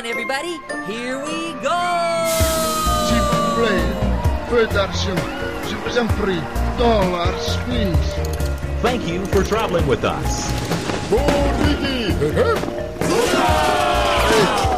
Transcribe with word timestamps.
on, 0.00 0.06
everybody. 0.06 0.60
Here 0.86 1.18
we 1.18 1.52
go! 1.62 1.80
S'il 3.06 3.22
vous 3.30 3.46
plaît, 3.56 3.88
peu 4.48 4.66
d'argent. 4.74 5.20
Je 5.68 5.76
vous 5.76 5.98
en 5.98 6.06
prie. 6.20 6.42
Dollars, 6.78 7.58
please. 7.66 8.14
Thank 8.82 9.06
you 9.06 9.24
for 9.26 9.42
traveling 9.42 9.86
with 9.86 10.04
us. 10.04 10.50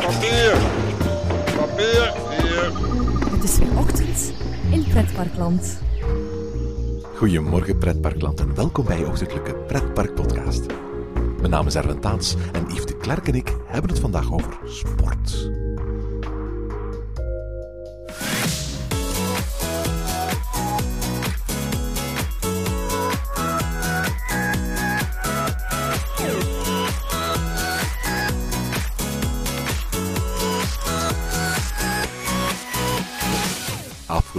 Papier! 0.03 0.55
Papier! 1.57 2.13
Hier! 2.31 2.73
Het 3.31 3.45
is 3.45 3.59
weer 3.59 3.79
ochtend 3.79 4.33
in 4.71 4.85
Pretparkland. 4.89 5.79
Goedemorgen 7.17 7.79
pretparkland 7.79 8.41
en 8.41 8.55
welkom 8.55 8.85
bij 8.85 8.99
je 8.99 9.07
ochtendelijke 9.07 9.55
pretparkpodcast. 9.55 10.67
Mijn 11.39 11.51
naam 11.51 11.67
is 11.67 11.75
Erwin 11.75 12.01
Taats 12.01 12.37
en 12.53 12.65
Yves 12.69 12.87
de 12.87 12.97
Klerk 12.97 13.29
en 13.29 13.35
ik 13.35 13.57
hebben 13.67 13.91
het 13.91 14.01
vandaag 14.01 14.33
over 14.33 14.59
sport. 14.65 15.02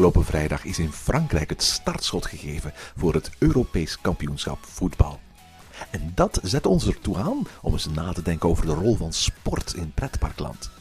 Afgelopen 0.04 0.26
vrijdag 0.26 0.66
is 0.66 0.80
in 0.80 0.92
Frankrijk 0.92 1.50
het 1.50 1.64
startschot 1.64 2.26
gegeven 2.26 2.74
voor 2.96 3.14
het 3.14 3.32
Europees 3.40 4.02
kampioenschap 4.02 4.58
voetbal. 4.62 5.20
En 5.92 6.12
dat 6.16 6.40
zet 6.44 6.66
ons 6.66 6.88
ertoe 6.88 7.18
aan 7.18 7.48
om 7.62 7.74
eens 7.74 7.88
na 7.88 8.14
te 8.14 8.22
denken 8.22 8.50
over 8.50 8.66
de 8.66 8.74
rol 8.74 8.96
van 8.96 9.14
sport 9.14 9.74
in 9.74 9.92
pretparkland. 9.94 10.72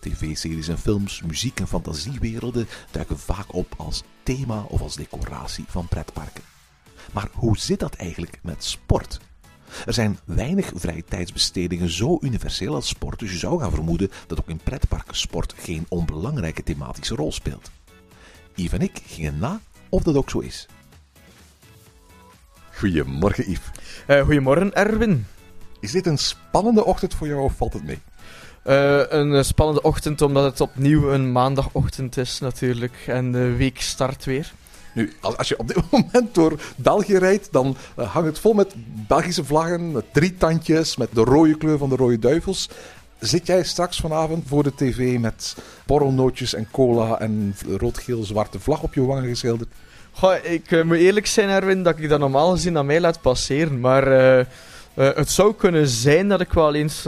TV-series 0.00 0.68
en 0.68 0.78
films, 0.78 1.22
muziek 1.22 1.60
en 1.60 1.68
fantasiewerelden 1.68 2.68
duiken 2.90 3.18
vaak 3.18 3.54
op 3.54 3.74
als 3.76 4.02
thema 4.22 4.64
of 4.68 4.80
als 4.80 4.96
decoratie 4.96 5.64
van 5.68 5.88
pretparken. 5.88 6.42
Maar 7.12 7.28
hoe 7.32 7.58
zit 7.58 7.80
dat 7.80 7.94
eigenlijk 7.94 8.38
met 8.42 8.64
sport? 8.64 9.20
Er 9.86 9.92
zijn 9.92 10.18
weinig 10.24 10.72
vrije 10.74 11.04
tijdsbestedingen 11.04 11.90
zo 11.90 12.18
universeel 12.20 12.74
als 12.74 12.88
sport, 12.88 13.18
dus 13.18 13.30
je 13.30 13.38
zou 13.38 13.60
gaan 13.60 13.70
vermoeden 13.70 14.10
dat 14.26 14.40
ook 14.40 14.48
in 14.48 14.60
pretparken 14.64 15.16
sport 15.16 15.54
geen 15.56 15.86
onbelangrijke 15.88 16.62
thematische 16.62 17.14
rol 17.14 17.32
speelt. 17.32 17.70
Yves 18.54 18.78
en 18.78 18.84
ik 18.84 19.00
gingen 19.06 19.38
na 19.38 19.60
of 19.88 20.02
dat 20.02 20.16
ook 20.16 20.30
zo 20.30 20.38
is. 20.38 20.68
Goedemorgen 22.82 23.50
Yves. 23.50 23.70
Eh, 24.06 24.20
goedemorgen, 24.20 24.74
Erwin. 24.74 25.26
Is 25.80 25.92
dit 25.92 26.06
een 26.06 26.18
spannende 26.18 26.84
ochtend 26.84 27.14
voor 27.14 27.26
jou 27.26 27.40
of 27.40 27.56
valt 27.56 27.72
het 27.72 27.84
mee? 27.84 27.98
Eh, 28.62 29.00
een 29.08 29.34
eh, 29.34 29.42
spannende 29.42 29.82
ochtend, 29.82 30.22
omdat 30.22 30.44
het 30.44 30.60
opnieuw 30.60 31.12
een 31.12 31.32
maandagochtend 31.32 32.16
is 32.16 32.38
natuurlijk. 32.38 33.04
En 33.06 33.32
de 33.32 33.56
week 33.56 33.80
start 33.80 34.24
weer. 34.24 34.52
Nu, 34.94 35.12
als, 35.20 35.48
je 35.48 35.58
op 35.58 35.68
dit 35.68 35.76
moment 35.90 36.34
door 36.34 36.60
België 36.76 37.16
rijdt, 37.16 37.52
dan 37.52 37.76
hangt 37.94 38.28
het 38.28 38.38
vol 38.38 38.52
met 38.52 38.74
Belgische 39.06 39.44
vlaggen, 39.44 39.92
met 39.92 40.04
drie 40.12 40.36
tandjes, 40.36 40.96
met 40.96 41.08
de 41.12 41.24
rode 41.24 41.56
kleur 41.56 41.78
van 41.78 41.88
de 41.88 41.96
Rode 41.96 42.18
Duivels. 42.18 42.68
Zit 43.18 43.46
jij 43.46 43.64
straks 43.64 44.00
vanavond 44.00 44.44
voor 44.46 44.62
de 44.62 44.74
tv 44.74 45.18
met 45.18 45.56
borrelnootjes 45.86 46.54
en 46.54 46.68
cola 46.70 47.20
en 47.20 47.54
rood-geel-zwarte 47.76 48.60
vlag 48.60 48.82
op 48.82 48.94
je 48.94 49.04
wangen 49.04 49.28
geschilderd? 49.28 49.68
Goh, 50.12 50.34
ik 50.42 50.70
eh, 50.70 50.82
moet 50.82 50.96
eerlijk 50.96 51.26
zijn, 51.26 51.48
Erwin, 51.48 51.82
dat 51.82 51.98
ik 51.98 52.08
dat 52.08 52.18
normaal 52.18 52.50
gezien 52.50 52.78
aan 52.78 52.86
mij 52.86 53.00
laat 53.00 53.20
passeren. 53.20 53.80
Maar 53.80 54.06
eh, 54.06 54.40
eh, 54.40 54.46
het 54.94 55.30
zou 55.30 55.54
kunnen 55.54 55.88
zijn 55.88 56.28
dat 56.28 56.40
ik 56.40 56.52
wel 56.52 56.74
eens 56.74 57.02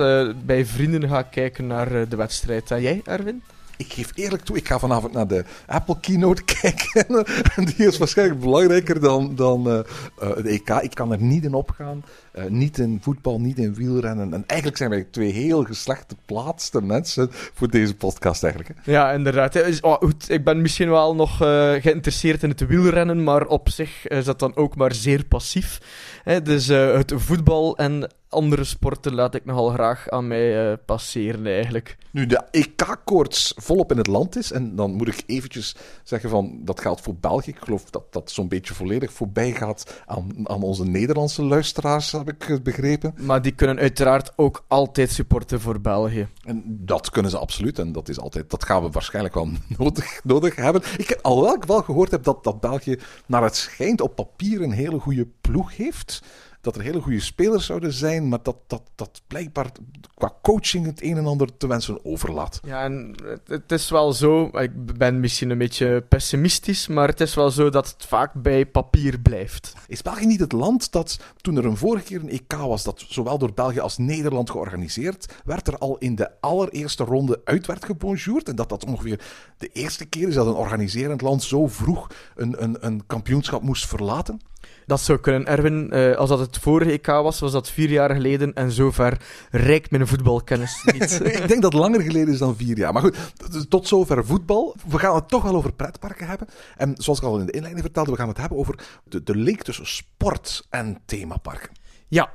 bij 0.44 0.66
vrienden 0.66 1.08
ga 1.08 1.22
kijken 1.22 1.66
naar 1.66 2.08
de 2.08 2.16
wedstrijd. 2.16 2.70
En 2.70 2.82
jij, 2.82 3.00
Erwin? 3.04 3.42
Ik 3.84 3.92
geef 3.92 4.10
eerlijk 4.14 4.42
toe, 4.42 4.56
ik 4.56 4.68
ga 4.68 4.78
vanavond 4.78 5.12
naar 5.12 5.26
de 5.26 5.44
Apple 5.66 6.00
Keynote 6.00 6.44
kijken. 6.60 7.24
En 7.56 7.64
die 7.64 7.86
is 7.86 7.98
waarschijnlijk 7.98 8.40
belangrijker 8.40 9.00
dan, 9.00 9.34
dan 9.34 9.68
eh, 9.68 9.78
eh, 9.78 10.36
de 10.36 10.48
EK. 10.48 10.68
Ik 10.68 10.94
kan 10.94 11.12
er 11.12 11.22
niet 11.22 11.44
in 11.44 11.54
opgaan. 11.54 12.02
Eh, 12.34 12.44
niet 12.44 12.78
in 12.78 12.98
voetbal, 13.02 13.40
niet 13.40 13.58
in 13.58 13.74
wielrennen. 13.74 14.32
En 14.32 14.44
eigenlijk 14.46 14.78
zijn 14.78 14.90
wij 14.90 15.06
twee 15.10 15.32
heel 15.32 15.64
geslecht 15.64 16.04
geplaatste 16.08 16.82
mensen 16.82 17.28
voor 17.30 17.70
deze 17.70 17.94
podcast 17.94 18.42
eigenlijk. 18.42 18.74
Hè. 18.74 18.92
Ja, 18.92 19.12
inderdaad. 19.12 19.80
oh, 19.80 20.02
ik 20.26 20.44
ben 20.44 20.62
misschien 20.62 20.90
wel 20.90 21.14
nog 21.14 21.42
eh, 21.42 21.72
geïnteresseerd 21.72 22.42
in 22.42 22.48
het 22.48 22.66
wielrennen, 22.66 23.24
maar 23.24 23.46
op 23.46 23.68
zich 23.68 24.06
is 24.08 24.24
dat 24.24 24.38
dan 24.38 24.56
ook 24.56 24.76
maar 24.76 24.94
zeer 24.94 25.24
passief. 25.24 25.80
Hè, 26.24 26.42
dus 26.42 26.68
eh, 26.68 26.94
het 26.94 27.12
voetbal 27.16 27.76
en 27.76 28.12
andere 28.34 28.64
sporten 28.64 29.14
laat 29.14 29.34
ik 29.34 29.44
nogal 29.44 29.68
graag 29.68 30.08
aan 30.10 30.26
mij 30.26 30.70
eh, 30.70 30.78
passeren 30.86 31.46
eigenlijk. 31.46 31.96
Nu 32.10 32.26
de 32.26 32.42
EK-koorts 32.50 33.54
volop 33.56 33.90
in 33.90 33.96
het 33.96 34.06
land 34.06 34.36
is, 34.36 34.52
en 34.52 34.76
dan 34.76 34.92
moet 34.92 35.08
ik 35.08 35.22
eventjes 35.26 35.76
zeggen 36.02 36.30
van, 36.30 36.58
dat 36.62 36.80
geldt 36.80 37.00
voor 37.00 37.14
België. 37.14 37.50
Ik 37.50 37.58
geloof 37.58 37.90
dat 37.90 38.12
dat 38.12 38.30
zo'n 38.30 38.48
beetje 38.48 38.74
volledig 38.74 39.12
voorbij 39.12 39.52
gaat 39.52 40.02
aan, 40.06 40.30
aan 40.42 40.62
onze 40.62 40.84
Nederlandse 40.84 41.42
luisteraars, 41.44 42.12
heb 42.12 42.28
ik 42.28 42.62
begrepen. 42.62 43.14
Maar 43.20 43.42
die 43.42 43.52
kunnen 43.52 43.78
uiteraard 43.78 44.32
ook 44.36 44.64
altijd 44.68 45.10
supporten 45.10 45.60
voor 45.60 45.80
België. 45.80 46.28
En 46.44 46.62
dat 46.66 47.10
kunnen 47.10 47.30
ze 47.30 47.38
absoluut. 47.38 47.78
En 47.78 47.92
dat, 47.92 48.08
is 48.08 48.18
altijd, 48.18 48.50
dat 48.50 48.64
gaan 48.64 48.82
we 48.82 48.90
waarschijnlijk 48.90 49.34
wel 49.34 49.48
nodig, 49.78 50.24
nodig 50.24 50.56
hebben. 50.56 50.82
Ik 50.96 51.08
heb 51.08 51.18
alhoewel 51.22 51.54
ik 51.54 51.64
wel 51.64 51.82
gehoord 51.82 52.10
heb 52.10 52.24
dat, 52.24 52.44
dat 52.44 52.60
België 52.60 52.98
naar 53.26 53.42
het 53.42 53.56
schijnt 53.56 54.00
op 54.00 54.14
papier 54.14 54.62
een 54.62 54.72
hele 54.72 54.98
goede 54.98 55.26
ploeg 55.40 55.76
heeft. 55.76 56.22
Dat 56.64 56.76
er 56.76 56.82
hele 56.82 57.00
goede 57.00 57.20
spelers 57.20 57.66
zouden 57.66 57.92
zijn. 57.92 58.28
Maar 58.28 58.42
dat, 58.42 58.56
dat, 58.66 58.82
dat 58.94 59.22
blijkbaar 59.26 59.70
qua 60.14 60.32
coaching 60.42 60.86
het 60.86 61.02
een 61.02 61.16
en 61.16 61.26
ander 61.26 61.56
te 61.56 61.66
wensen 61.66 62.04
overlaat. 62.04 62.60
Ja, 62.64 62.82
en 62.82 63.14
het, 63.24 63.48
het 63.48 63.72
is 63.72 63.90
wel 63.90 64.12
zo, 64.12 64.50
ik 64.58 64.98
ben 64.98 65.20
misschien 65.20 65.50
een 65.50 65.58
beetje 65.58 66.04
pessimistisch, 66.08 66.88
maar 66.88 67.08
het 67.08 67.20
is 67.20 67.34
wel 67.34 67.50
zo 67.50 67.70
dat 67.70 67.88
het 67.88 68.04
vaak 68.06 68.32
bij 68.32 68.66
papier 68.66 69.18
blijft. 69.18 69.72
Is 69.86 70.02
België 70.02 70.26
niet 70.26 70.40
het 70.40 70.52
land 70.52 70.92
dat 70.92 71.18
toen 71.36 71.56
er 71.56 71.64
een 71.64 71.76
vorige 71.76 72.04
keer 72.04 72.20
een 72.20 72.30
EK 72.30 72.52
was, 72.52 72.84
dat 72.84 73.04
zowel 73.08 73.38
door 73.38 73.52
België 73.52 73.80
als 73.80 73.98
Nederland 73.98 74.50
georganiseerd 74.50 75.34
werd, 75.44 75.68
er 75.68 75.78
al 75.78 75.98
in 75.98 76.14
de 76.14 76.30
allereerste 76.40 77.04
ronde 77.04 77.40
uit 77.44 77.66
werd 77.66 77.84
gebonjourd? 77.84 78.48
En 78.48 78.56
dat 78.56 78.68
dat 78.68 78.84
ongeveer 78.84 79.20
de 79.58 79.68
eerste 79.68 80.04
keer 80.04 80.28
is 80.28 80.34
dat 80.34 80.46
een 80.46 80.54
organiserend 80.54 81.20
land 81.20 81.42
zo 81.42 81.66
vroeg 81.66 82.10
een, 82.34 82.62
een, 82.62 82.76
een 82.80 83.06
kampioenschap 83.06 83.62
moest 83.62 83.86
verlaten? 83.86 84.40
Dat 84.86 85.00
zou 85.00 85.18
kunnen, 85.18 85.46
Erwin. 85.46 85.90
Eh, 85.90 86.16
als 86.16 86.28
dat 86.28 86.38
het 86.38 86.58
vorige 86.58 86.90
EK 86.90 87.06
was, 87.06 87.40
was 87.40 87.52
dat 87.52 87.70
vier 87.70 87.90
jaar 87.90 88.14
geleden 88.14 88.54
en 88.54 88.70
zover 88.70 89.20
reikt 89.50 89.90
mijn 89.90 90.06
voetbalkennis 90.06 90.82
niet. 90.92 91.20
Ik 91.24 91.48
denk 91.48 91.62
dat 91.62 91.72
het 91.72 91.82
langer 91.82 92.00
geleden 92.00 92.32
is 92.32 92.38
dan 92.38 92.56
vier 92.56 92.78
jaar. 92.78 92.92
Maar 92.92 93.02
goed, 93.02 93.70
tot 93.70 93.88
zover 93.88 94.24
voetbal. 94.24 94.76
We 94.88 94.98
gaan 94.98 95.14
het 95.14 95.28
toch 95.28 95.42
wel 95.42 95.54
over 95.56 95.72
pretparken 95.72 96.26
hebben. 96.26 96.48
En 96.76 96.94
zoals 96.96 97.18
ik 97.18 97.24
al 97.24 97.38
in 97.38 97.46
de 97.46 97.52
inleiding 97.52 97.84
vertelde, 97.84 98.10
we 98.10 98.16
gaan 98.16 98.28
het 98.28 98.38
hebben 98.38 98.58
over 98.58 98.78
de, 99.04 99.22
de 99.22 99.36
link 99.36 99.62
tussen 99.62 99.86
sport 99.86 100.66
en 100.70 101.00
themaparken. 101.04 101.70
Ja, 102.08 102.32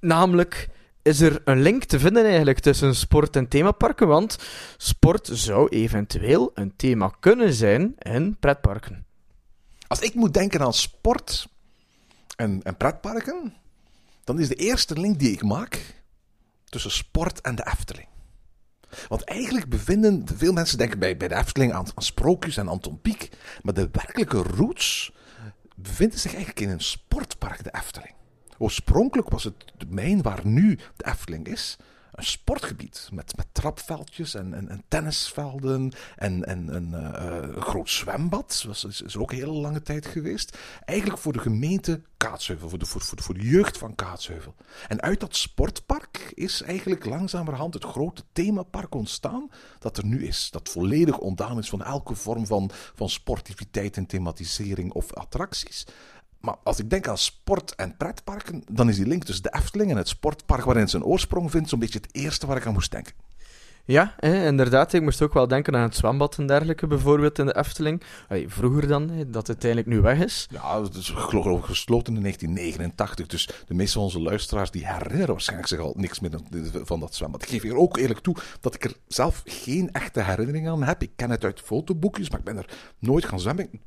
namelijk 0.00 0.68
is 1.02 1.20
er 1.20 1.40
een 1.44 1.62
link 1.62 1.84
te 1.84 1.98
vinden 1.98 2.24
eigenlijk 2.24 2.58
tussen 2.58 2.94
sport 2.94 3.36
en 3.36 3.48
themaparken, 3.48 4.08
want 4.08 4.38
sport 4.76 5.30
zou 5.32 5.68
eventueel 5.68 6.50
een 6.54 6.72
thema 6.76 7.12
kunnen 7.20 7.52
zijn 7.52 7.94
in 7.98 8.36
pretparken. 8.40 9.06
Als 9.86 10.00
ik 10.00 10.14
moet 10.14 10.34
denken 10.34 10.60
aan 10.60 10.72
sport 10.72 11.48
en, 12.40 12.62
en 12.62 12.76
pretparken, 12.76 13.54
dan 14.24 14.38
is 14.38 14.48
de 14.48 14.54
eerste 14.54 15.00
link 15.00 15.18
die 15.18 15.32
ik 15.32 15.42
maak 15.42 16.02
tussen 16.64 16.90
sport 16.90 17.40
en 17.40 17.54
de 17.54 17.66
Efteling. 17.72 18.08
Want 19.08 19.24
eigenlijk 19.24 19.68
bevinden 19.68 20.26
veel 20.34 20.52
mensen 20.52 20.78
denken 20.78 20.98
bij, 20.98 21.16
bij 21.16 21.28
de 21.28 21.34
Efteling 21.34 21.72
aan, 21.72 21.86
Sprookjes 21.96 22.56
en 22.56 22.68
Anton 22.68 23.00
Pieck, 23.00 23.28
maar 23.62 23.74
de 23.74 23.88
werkelijke 23.92 24.42
roots 24.42 25.12
bevinden 25.76 26.18
zich 26.18 26.34
eigenlijk 26.34 26.60
in 26.60 26.70
een 26.70 26.80
sportpark, 26.80 27.64
de 27.64 27.74
Efteling. 27.74 28.14
Oorspronkelijk 28.58 29.28
was 29.28 29.44
het 29.44 29.54
de 29.76 29.86
mijn 29.88 30.22
waar 30.22 30.46
nu 30.46 30.78
de 30.96 31.06
Efteling 31.06 31.46
is, 31.46 31.76
een 32.20 32.26
sportgebied 32.26 33.08
met, 33.12 33.36
met 33.36 33.46
trapveldjes 33.52 34.34
en, 34.34 34.54
en, 34.54 34.68
en 34.68 34.82
tennisvelden 34.88 35.92
en, 36.16 36.44
en, 36.44 36.94
eh, 36.94 37.54
een 37.54 37.62
groot 37.62 37.90
zwembad. 37.90 38.62
Dat 38.66 38.84
is, 38.88 39.02
is 39.02 39.16
ook 39.16 39.32
hele 39.32 39.52
lange 39.52 39.82
tijd 39.82 40.06
geweest. 40.06 40.58
Eigenlijk 40.84 41.20
voor 41.20 41.32
de 41.32 41.38
gemeente 41.38 42.00
Kaatsheuvel, 42.16 42.68
voor 42.68 42.78
de, 42.78 42.86
voor, 42.86 43.00
voor, 43.00 43.22
voor 43.22 43.34
de 43.34 43.48
jeugd 43.48 43.78
van 43.78 43.94
Kaatsheuvel. 43.94 44.54
En 44.88 45.00
uit 45.00 45.20
dat 45.20 45.36
sportpark 45.36 46.32
is 46.34 46.62
eigenlijk 46.62 47.04
langzamerhand 47.04 47.74
het 47.74 47.84
grote 47.84 48.22
themapark 48.32 48.94
ontstaan 48.94 49.50
dat 49.78 49.96
er 49.96 50.04
nu 50.04 50.26
is. 50.26 50.48
Dat 50.50 50.68
volledig 50.68 51.18
ontdaan 51.18 51.58
is 51.58 51.68
van 51.68 51.82
elke 51.82 52.14
vorm 52.14 52.46
van, 52.46 52.70
van 52.94 53.08
sportiviteit 53.08 53.96
en 53.96 54.06
thematisering 54.06 54.92
of 54.92 55.14
attracties. 55.14 55.86
Maar 56.40 56.56
als 56.62 56.78
ik 56.78 56.90
denk 56.90 57.08
aan 57.08 57.18
sport 57.18 57.74
en 57.74 57.96
pretparken, 57.96 58.62
dan 58.70 58.88
is 58.88 58.96
die 58.96 59.06
link 59.06 59.24
tussen 59.24 59.42
de 59.42 59.54
Efteling 59.54 59.90
en 59.90 59.96
het 59.96 60.08
sportpark 60.08 60.64
waarin 60.64 60.88
zijn 60.88 61.04
oorsprong 61.04 61.50
vindt 61.50 61.68
zo'n 61.68 61.78
beetje 61.78 61.98
het 61.98 62.14
eerste 62.14 62.46
waar 62.46 62.56
ik 62.56 62.66
aan 62.66 62.72
moest 62.72 62.90
denken. 62.90 63.14
Ja, 63.84 64.14
hè, 64.16 64.46
inderdaad. 64.46 64.92
Ik 64.92 65.02
moest 65.02 65.22
ook 65.22 65.34
wel 65.34 65.48
denken 65.48 65.76
aan 65.76 65.82
het 65.82 65.96
zwembad 65.96 66.38
en 66.38 66.46
dergelijke, 66.46 66.86
bijvoorbeeld 66.86 67.38
in 67.38 67.46
de 67.46 67.56
Efteling. 67.56 68.02
Allee, 68.28 68.48
vroeger 68.48 68.86
dan, 68.86 69.06
dat 69.06 69.46
het 69.46 69.48
uiteindelijk 69.48 69.90
nu 69.90 70.00
weg 70.00 70.18
is. 70.18 70.46
Ja, 70.50 70.82
het 70.82 70.94
is 70.94 71.08
geloof 71.08 71.64
gesloten 71.64 72.14
in 72.14 72.20
1989. 72.20 73.26
Dus 73.26 73.46
de 73.66 73.74
meeste 73.74 73.92
van 73.92 74.02
onze 74.02 74.20
luisteraars 74.20 74.70
die 74.70 74.86
herinneren 74.86 75.26
waarschijnlijk 75.26 75.68
zich 75.68 75.78
al 75.78 75.94
niks 75.96 76.20
meer 76.20 76.30
van 76.84 77.00
dat 77.00 77.14
zwembad. 77.14 77.42
Ik 77.42 77.48
geef 77.48 77.62
hier 77.62 77.76
ook 77.76 77.96
eerlijk 77.96 78.20
toe 78.20 78.36
dat 78.60 78.74
ik 78.74 78.84
er 78.84 78.94
zelf 79.08 79.42
geen 79.44 79.92
echte 79.92 80.22
herinnering 80.22 80.68
aan 80.68 80.82
heb. 80.82 81.02
Ik 81.02 81.12
ken 81.16 81.30
het 81.30 81.44
uit 81.44 81.60
fotoboekjes, 81.60 82.30
maar 82.30 82.38
ik 82.38 82.44
ben 82.44 82.56
er 82.56 82.68
nooit 82.98 83.24
gaan 83.24 83.40
zwemmen. 83.40 83.68
Ik 83.72 83.80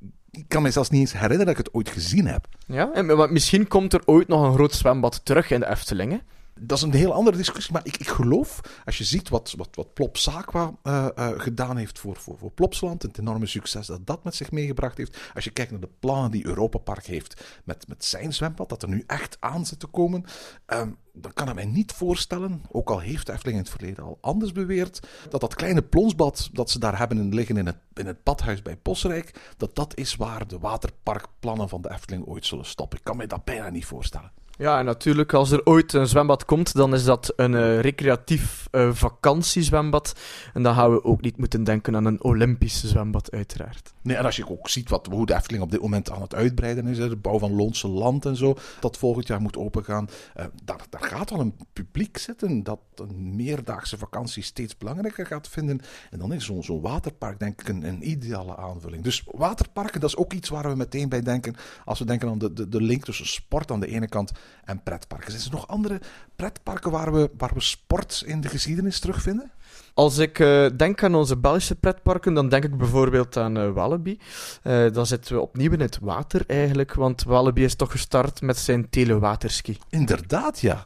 kan 0.47 0.61
me 0.61 0.71
zelfs 0.71 0.89
niet 0.89 0.99
eens 0.99 1.13
herinneren 1.13 1.45
dat 1.45 1.57
ik 1.57 1.65
het 1.65 1.73
ooit 1.73 1.89
gezien 1.89 2.27
heb. 2.27 2.47
Ja, 2.67 2.91
en, 2.93 3.33
misschien 3.33 3.67
komt 3.67 3.93
er 3.93 4.01
ooit 4.05 4.27
nog 4.27 4.43
een 4.43 4.53
groot 4.53 4.73
zwembad 4.73 5.21
terug 5.23 5.51
in 5.51 5.59
de 5.59 5.69
Efteling. 5.69 6.21
Dat 6.59 6.77
is 6.77 6.83
een 6.83 6.93
heel 6.93 7.13
andere 7.13 7.37
discussie, 7.37 7.73
maar 7.73 7.85
ik, 7.85 7.97
ik 7.97 8.07
geloof, 8.07 8.59
als 8.85 8.97
je 8.97 9.03
ziet 9.03 9.29
wat, 9.29 9.53
wat, 9.57 9.75
wat 9.75 9.93
Plop 9.93 10.17
eh, 10.17 11.07
eh, 11.15 11.39
gedaan 11.39 11.77
heeft 11.77 11.99
voor, 11.99 12.15
voor, 12.15 12.37
voor 12.37 12.51
Plopsland, 12.51 13.01
het 13.01 13.17
enorme 13.17 13.45
succes 13.45 13.87
dat 13.87 14.07
dat 14.07 14.23
met 14.23 14.35
zich 14.35 14.51
meegebracht 14.51 14.97
heeft, 14.97 15.17
als 15.33 15.43
je 15.43 15.49
kijkt 15.49 15.71
naar 15.71 15.79
de 15.79 15.89
plannen 15.99 16.31
die 16.31 16.45
Europa 16.45 16.77
Park 16.77 17.05
heeft 17.05 17.61
met, 17.63 17.87
met 17.87 18.05
zijn 18.05 18.33
zwembad, 18.33 18.69
dat 18.69 18.81
er 18.81 18.89
nu 18.89 19.03
echt 19.07 19.37
aan 19.39 19.65
zit 19.65 19.79
te 19.79 19.87
komen, 19.87 20.23
ehm, 20.65 20.89
dan 21.13 21.33
kan 21.33 21.49
ik 21.49 21.55
mij 21.55 21.65
niet 21.65 21.91
voorstellen, 21.91 22.61
ook 22.71 22.89
al 22.89 22.99
heeft 22.99 23.25
de 23.25 23.31
Efteling 23.31 23.57
in 23.57 23.63
het 23.63 23.73
verleden 23.73 24.03
al 24.03 24.17
anders 24.21 24.51
beweerd, 24.51 25.07
dat 25.29 25.41
dat 25.41 25.55
kleine 25.55 25.81
plonsbad 25.81 26.49
dat 26.51 26.69
ze 26.69 26.79
daar 26.79 26.97
hebben 26.97 27.33
liggen 27.33 27.57
in 27.57 27.65
het, 27.65 27.77
in 27.93 28.05
het 28.05 28.23
badhuis 28.23 28.61
bij 28.61 28.77
Bosrijk, 28.81 29.53
dat 29.57 29.75
dat 29.75 29.97
is 29.97 30.15
waar 30.15 30.47
de 30.47 30.59
waterparkplannen 30.59 31.69
van 31.69 31.81
de 31.81 31.91
Efteling 31.91 32.25
ooit 32.25 32.45
zullen 32.45 32.65
stoppen. 32.65 32.97
Ik 32.97 33.03
kan 33.03 33.17
mij 33.17 33.27
dat 33.27 33.43
bijna 33.43 33.69
niet 33.69 33.85
voorstellen. 33.85 34.31
Ja, 34.57 34.79
en 34.79 34.85
natuurlijk, 34.85 35.33
als 35.33 35.51
er 35.51 35.65
ooit 35.65 35.93
een 35.93 36.07
zwembad 36.07 36.45
komt, 36.45 36.73
dan 36.73 36.93
is 36.93 37.03
dat 37.03 37.33
een 37.35 37.51
uh, 37.51 37.79
recreatief 37.79 38.67
uh, 38.71 38.89
vakantiezwembad. 38.93 40.15
En 40.53 40.63
dan 40.63 40.75
gaan 40.75 40.91
we 40.91 41.03
ook 41.03 41.21
niet 41.21 41.37
moeten 41.37 41.63
denken 41.63 41.95
aan 41.95 42.05
een 42.05 42.23
Olympisch 42.23 42.83
zwembad, 42.83 43.31
uiteraard. 43.31 43.93
Nee, 44.01 44.17
en 44.17 44.25
als 44.25 44.35
je 44.35 44.49
ook 44.49 44.69
ziet 44.69 44.89
wat, 44.89 45.07
hoe 45.11 45.25
de 45.25 45.33
Efteling 45.33 45.63
op 45.63 45.71
dit 45.71 45.81
moment 45.81 46.11
aan 46.11 46.21
het 46.21 46.35
uitbreiden 46.35 46.87
is, 46.87 46.97
de 46.97 47.15
bouw 47.15 47.39
van 47.39 47.55
Loonse 47.55 47.87
Land 47.87 48.25
en 48.25 48.35
zo, 48.35 48.55
dat 48.79 48.97
volgend 48.97 49.27
jaar 49.27 49.41
moet 49.41 49.57
opengaan, 49.57 50.09
uh, 50.37 50.45
daar, 50.63 50.85
daar 50.89 51.03
gaat 51.03 51.31
al 51.31 51.39
een 51.39 51.55
publiek 51.73 52.17
zitten 52.17 52.63
dat 52.63 52.79
een 52.95 53.35
meerdaagse 53.35 53.97
vakantie 53.97 54.43
steeds 54.43 54.77
belangrijker 54.77 55.25
gaat 55.25 55.47
vinden. 55.47 55.81
En 56.11 56.19
dan 56.19 56.33
is 56.33 56.45
zo'n 56.45 56.63
zo'n 56.63 56.81
waterpark, 56.81 57.39
denk 57.39 57.61
ik, 57.61 57.67
een, 57.67 57.83
een, 57.83 58.09
ideale 58.09 58.57
aanvulling. 58.57 59.03
Dus 59.03 59.23
waterparken, 59.31 59.99
dat 59.99 60.09
is 60.09 60.17
ook 60.17 60.33
iets 60.33 60.49
waar 60.49 60.69
we 60.69 60.75
meteen 60.75 61.09
bij 61.09 61.21
denken, 61.21 61.55
als 61.85 61.99
we 61.99 62.05
denken 62.05 62.29
aan 62.29 62.37
de, 62.37 62.53
de, 62.53 62.69
de 62.69 62.81
link 62.81 63.03
tussen 63.03 63.27
sport 63.27 63.71
aan 63.71 63.79
de 63.79 63.87
ene 63.87 64.07
kant 64.07 64.31
en 64.63 64.83
pretparken. 64.83 65.31
Zijn 65.31 65.43
er 65.43 65.51
nog 65.51 65.67
andere 65.67 66.01
pretparken 66.35 66.91
waar 66.91 67.13
we, 67.13 67.29
waar 67.37 67.53
we 67.53 67.61
sport 67.61 68.23
in 68.25 68.41
de 68.41 68.47
geschiedenis 68.47 68.99
terugvinden? 68.99 69.51
Als 69.93 70.17
ik 70.17 70.39
uh, 70.39 70.69
denk 70.77 71.03
aan 71.03 71.15
onze 71.15 71.37
Belgische 71.37 71.75
pretparken, 71.75 72.33
dan 72.33 72.49
denk 72.49 72.63
ik 72.63 72.77
bijvoorbeeld 72.77 73.37
aan 73.37 73.57
uh, 73.57 73.71
Walibi. 73.71 74.19
Uh, 74.63 74.91
dan 74.91 75.05
zitten 75.05 75.35
we 75.35 75.41
opnieuw 75.41 75.71
in 75.71 75.81
het 75.81 75.99
water 76.01 76.43
eigenlijk, 76.47 76.93
want 76.93 77.23
Walibi 77.23 77.63
is 77.63 77.75
toch 77.75 77.91
gestart 77.91 78.41
met 78.41 78.57
zijn 78.57 78.89
telewaterski. 78.89 79.77
Inderdaad, 79.89 80.59
ja. 80.59 80.85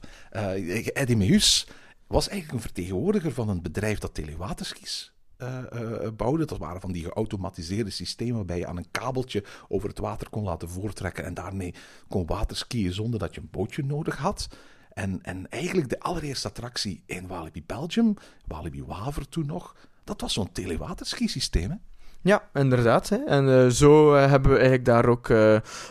Eddie 0.94 1.18
Meus 1.18 1.68
was 2.08 2.28
eigenlijk 2.30 2.58
een 2.58 2.72
vertegenwoordiger 2.72 3.32
van 3.32 3.50
een 3.50 3.62
bedrijf 3.62 4.00
dat 4.00 4.14
telewaterskis 4.14 5.12
uh, 5.42 6.10
bouwde. 6.16 6.46
Dat 6.46 6.58
waren 6.58 6.82
van 6.82 6.92
die 6.92 7.04
geautomatiseerde 7.04 7.90
systemen 7.90 8.36
waarbij 8.36 8.58
je 8.58 8.68
aan 8.68 8.78
een 8.78 8.92
kabeltje 8.92 9.44
over 9.68 9.90
het 9.90 10.00
water 10.00 10.30
kon 10.30 10.44
laten 10.44 10.70
voortrekken 10.70 11.24
en 11.24 11.34
daarmee 11.34 11.74
kon 12.08 12.26
waterskiën 12.26 12.94
zonder 12.94 13.20
dat 13.20 13.36
je 13.36 13.42
een 13.42 13.50
bootje 13.52 13.84
nodig 13.84 14.18
had. 14.18 14.48
En, 14.94 15.20
en 15.22 15.50
eigenlijk 15.50 15.90
de 15.90 16.00
allereerste 16.00 16.48
attractie 16.48 17.04
in 17.06 17.28
Walibi 17.28 17.64
Belgium, 17.66 18.14
Walibi 18.48 18.84
Waver 18.84 19.30
toen 19.30 19.46
nog, 19.46 19.76
dat 20.04 20.22
was 20.22 20.34
zo'n 20.34 20.52
telewaterski-systeem. 20.52 21.80
Ja, 22.22 22.50
inderdaad. 22.54 23.10
Hè. 23.10 23.18
En 23.18 23.72
zo 23.72 24.14
hebben 24.14 24.52
we 24.52 24.58
eigenlijk 24.58 24.86
daar 24.86 25.06
ook 25.06 25.30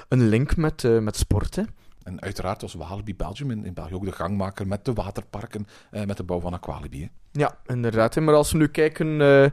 een 0.09 0.29
link 0.29 0.57
met, 0.57 0.83
met 1.01 1.17
sport. 1.17 1.59
En 2.07 2.21
uiteraard 2.21 2.61
was 2.61 2.75
Walibi 2.75 3.15
Belgium 3.15 3.51
in, 3.51 3.65
in 3.65 3.75
België 3.75 3.95
ook 3.95 4.05
de 4.05 4.13
gangmaker 4.13 4.67
met 4.67 4.85
de 4.85 4.93
waterparken, 4.93 5.67
eh, 5.91 6.05
met 6.05 6.17
de 6.17 6.23
bouw 6.23 6.41
van 6.41 6.53
Aqualibi. 6.53 7.03
Hè. 7.03 7.09
Ja, 7.33 7.59
inderdaad. 7.67 8.15
Hè. 8.15 8.21
Maar 8.21 8.35
als 8.35 8.53
we 8.53 8.59
nu 8.59 8.69
kijken 8.69 9.07
uh, 9.07 9.47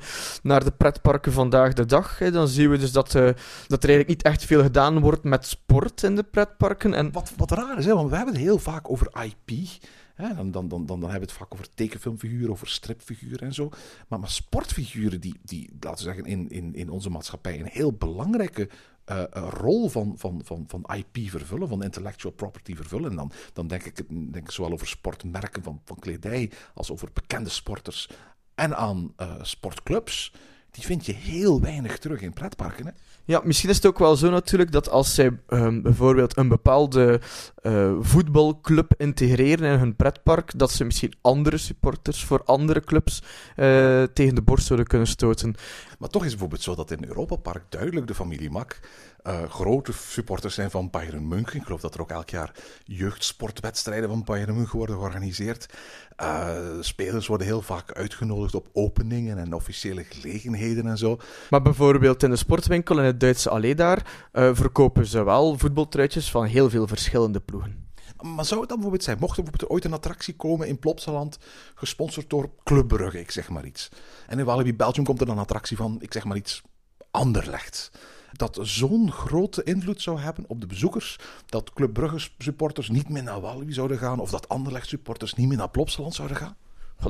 naar 0.44 0.64
de 0.64 0.72
pretparken 0.72 1.32
vandaag 1.32 1.74
de 1.74 1.86
dag, 1.86 2.20
hè, 2.20 2.32
dan 2.32 2.48
zien 2.48 2.70
we 2.70 2.78
dus 2.78 2.92
dat, 2.92 3.14
uh, 3.14 3.24
dat 3.68 3.84
er 3.84 3.90
eigenlijk 3.90 4.08
niet 4.08 4.22
echt 4.22 4.46
veel 4.46 4.62
gedaan 4.62 5.00
wordt 5.00 5.24
met 5.24 5.46
sport 5.46 6.04
in 6.04 6.16
de 6.16 6.24
pretparken. 6.24 6.94
En... 6.94 7.12
Wat, 7.12 7.34
wat 7.38 7.52
raar 7.52 7.78
is, 7.78 7.86
hè, 7.86 7.94
want 7.94 8.10
we 8.10 8.16
hebben 8.16 8.34
het 8.34 8.44
heel 8.44 8.60
vaak 8.60 8.90
over 8.90 9.08
IP. 9.24 9.68
Hè, 10.16 10.36
dan, 10.36 10.52
dan, 10.52 10.68
dan, 10.68 10.86
dan, 10.86 11.00
hebben 11.00 11.20
we 11.20 11.26
het 11.26 11.32
vaak 11.32 11.54
over 11.54 11.74
tekenfilmfiguren, 11.74 12.50
over 12.50 12.68
stripfiguren 12.68 13.40
en 13.40 13.54
zo. 13.54 13.70
Maar, 14.08 14.20
maar 14.20 14.30
sportfiguren 14.30 15.22
die, 15.22 15.36
die, 15.44 15.70
laten 15.80 16.06
we 16.06 16.14
zeggen, 16.14 16.32
in, 16.32 16.50
in, 16.50 16.76
in 16.76 16.90
onze 16.90 17.10
maatschappij 17.10 17.60
een 17.60 17.70
heel 17.72 17.94
belangrijke 17.94 18.70
uh, 19.12 19.24
rol 19.50 19.90
van, 19.90 20.14
van, 20.18 20.42
van, 20.44 20.66
van 20.68 20.86
IP 20.96 21.30
vervullen, 21.30 21.68
van 21.68 21.84
intellectual 21.84 22.34
property 22.34 22.76
vervullen. 22.76 23.10
En 23.10 23.16
dan, 23.16 23.32
dan 23.54 23.68
denk, 23.68 23.84
ik, 23.84 24.04
denk 24.34 24.52
zowel 24.52 24.72
over 24.72 24.88
sportmerken 24.88 25.64
van, 25.64 25.82
van 25.86 26.00
kledij 26.00 26.52
als 26.74 26.92
over 26.92 27.10
bekende 27.14 27.50
sporters 27.50 28.10
en 28.56 28.76
aan 28.76 29.14
uh, 29.18 29.36
sportclubs. 29.42 30.34
Die 30.74 30.86
vind 30.86 31.06
je 31.06 31.14
heel 31.14 31.62
weinig 31.62 31.98
terug 31.98 32.22
in 32.22 32.34
pretparken. 32.34 32.86
Hè? 32.86 32.92
Ja, 33.26 33.42
misschien 33.44 33.70
is 33.70 33.76
het 33.76 33.86
ook 33.86 34.00
wel 34.00 34.16
zo 34.16 34.30
natuurlijk 34.30 34.72
dat 34.72 34.90
als 34.90 35.14
zij 35.14 35.40
um, 35.48 35.82
bijvoorbeeld 35.82 36.38
een 36.38 36.48
bepaalde 36.48 37.22
uh, 37.62 37.94
voetbalclub 38.00 38.94
integreren 38.98 39.72
in 39.72 39.80
hun 39.80 39.96
pretpark, 39.96 40.52
dat 40.60 40.72
ze 40.72 40.84
misschien 40.84 41.14
andere 41.22 41.58
supporters 41.58 42.24
voor 42.24 42.44
andere 42.44 42.80
clubs 42.80 43.22
uh, 43.22 44.04
tegen 44.04 44.36
de 44.36 44.42
borst 44.42 44.66
zouden 44.66 44.88
kunnen 44.88 45.08
stoten. 45.08 45.56
Maar 46.00 46.10
toch 46.10 46.26
is 46.26 46.32
het 46.32 46.40
bijvoorbeeld 46.40 46.62
zo 46.62 46.76
dat 46.76 46.92
in 46.92 47.08
Europa 47.08 47.36
Park 47.36 47.64
duidelijk 47.70 48.08
de 48.08 48.16
familie 48.16 48.50
Mak 48.50 48.80
uh, 49.28 49.44
grote 49.50 49.92
supporters 49.94 50.54
zijn 50.54 50.72
van 50.72 50.90
Bayern 50.90 51.28
München. 51.28 51.60
Ik 51.60 51.64
geloof 51.64 51.82
dat 51.82 51.94
er 51.94 52.02
ook 52.02 52.10
elk 52.10 52.30
jaar 52.30 52.52
jeugdsportwedstrijden 52.84 54.10
van 54.10 54.24
Bayern 54.24 54.56
München 54.56 54.78
worden 54.78 54.96
georganiseerd. 54.96 55.66
Uh, 56.22 56.58
spelers 56.80 57.28
worden 57.28 57.48
heel 57.48 57.62
vaak 57.62 57.92
uitgenodigd 57.92 58.56
op 58.56 58.68
openingen 58.74 59.38
en 59.38 59.54
officiële 59.54 60.04
gelegenheden 60.04 60.88
en 60.88 60.98
zo. 60.98 61.18
Maar 61.50 61.62
bijvoorbeeld 61.62 62.24
in 62.24 62.30
de 62.30 62.36
sportwinkel 62.36 63.00
in 63.00 63.06
het 63.06 63.20
Duitse 63.20 63.50
Allee 63.50 63.76
daar 63.76 64.30
uh, 64.34 64.50
verkopen 64.54 65.06
ze 65.06 65.24
wel 65.24 65.58
voetbaltruitjes 65.58 66.32
van 66.32 66.46
heel 66.46 66.70
veel 66.70 66.88
verschillende 66.88 67.40
ploegen. 67.40 67.92
Maar 68.22 68.46
zou 68.46 68.60
het 68.60 68.70
dan 68.70 68.78
bijvoorbeeld 68.78 69.04
zijn, 69.04 69.18
mocht 69.20 69.38
er 69.38 69.44
bijvoorbeeld 69.44 69.72
ooit 69.72 69.86
een 69.86 69.94
attractie 69.94 70.36
komen 70.36 70.68
in 70.68 70.80
Plopsaland, 70.80 71.38
gesponsord 71.76 72.30
door 72.30 72.50
Club 72.64 72.88
Brugge, 72.88 73.20
ik 73.20 73.32
zeg 73.32 73.50
maar 73.50 73.66
iets. 73.66 73.90
En 74.28 74.40
in 74.40 74.46
Walibi 74.46 74.76
Belgium 74.76 75.06
komt 75.06 75.20
er 75.20 75.26
dan 75.26 75.36
een 75.36 75.42
attractie 75.42 75.78
van, 75.78 75.98
ik 76.00 76.14
zeg 76.14 76.24
maar 76.24 76.38
iets, 76.38 76.62
Anderlecht 77.12 77.92
dat 78.36 78.60
zo'n 78.62 79.12
grote 79.12 79.64
invloed 79.64 80.02
zou 80.02 80.20
hebben 80.20 80.46
op 80.48 80.62
de 80.62 80.68
bezoekers, 80.68 81.20
dat 81.46 81.74
Club 81.74 81.94
Brugge 81.94 82.30
supporters 82.38 82.90
niet 82.90 83.10
meer 83.10 83.24
naar 83.24 83.42
Walibi 83.42 83.74
zouden 83.74 83.98
gaan, 83.98 84.20
of 84.20 84.30
dat 84.30 84.50
Anderlecht 84.50 84.88
supporters 84.88 85.34
niet 85.34 85.48
meer 85.48 85.58
naar 85.58 85.70
Plopsaland 85.70 86.16
zouden 86.16 86.38
gaan? 86.38 86.56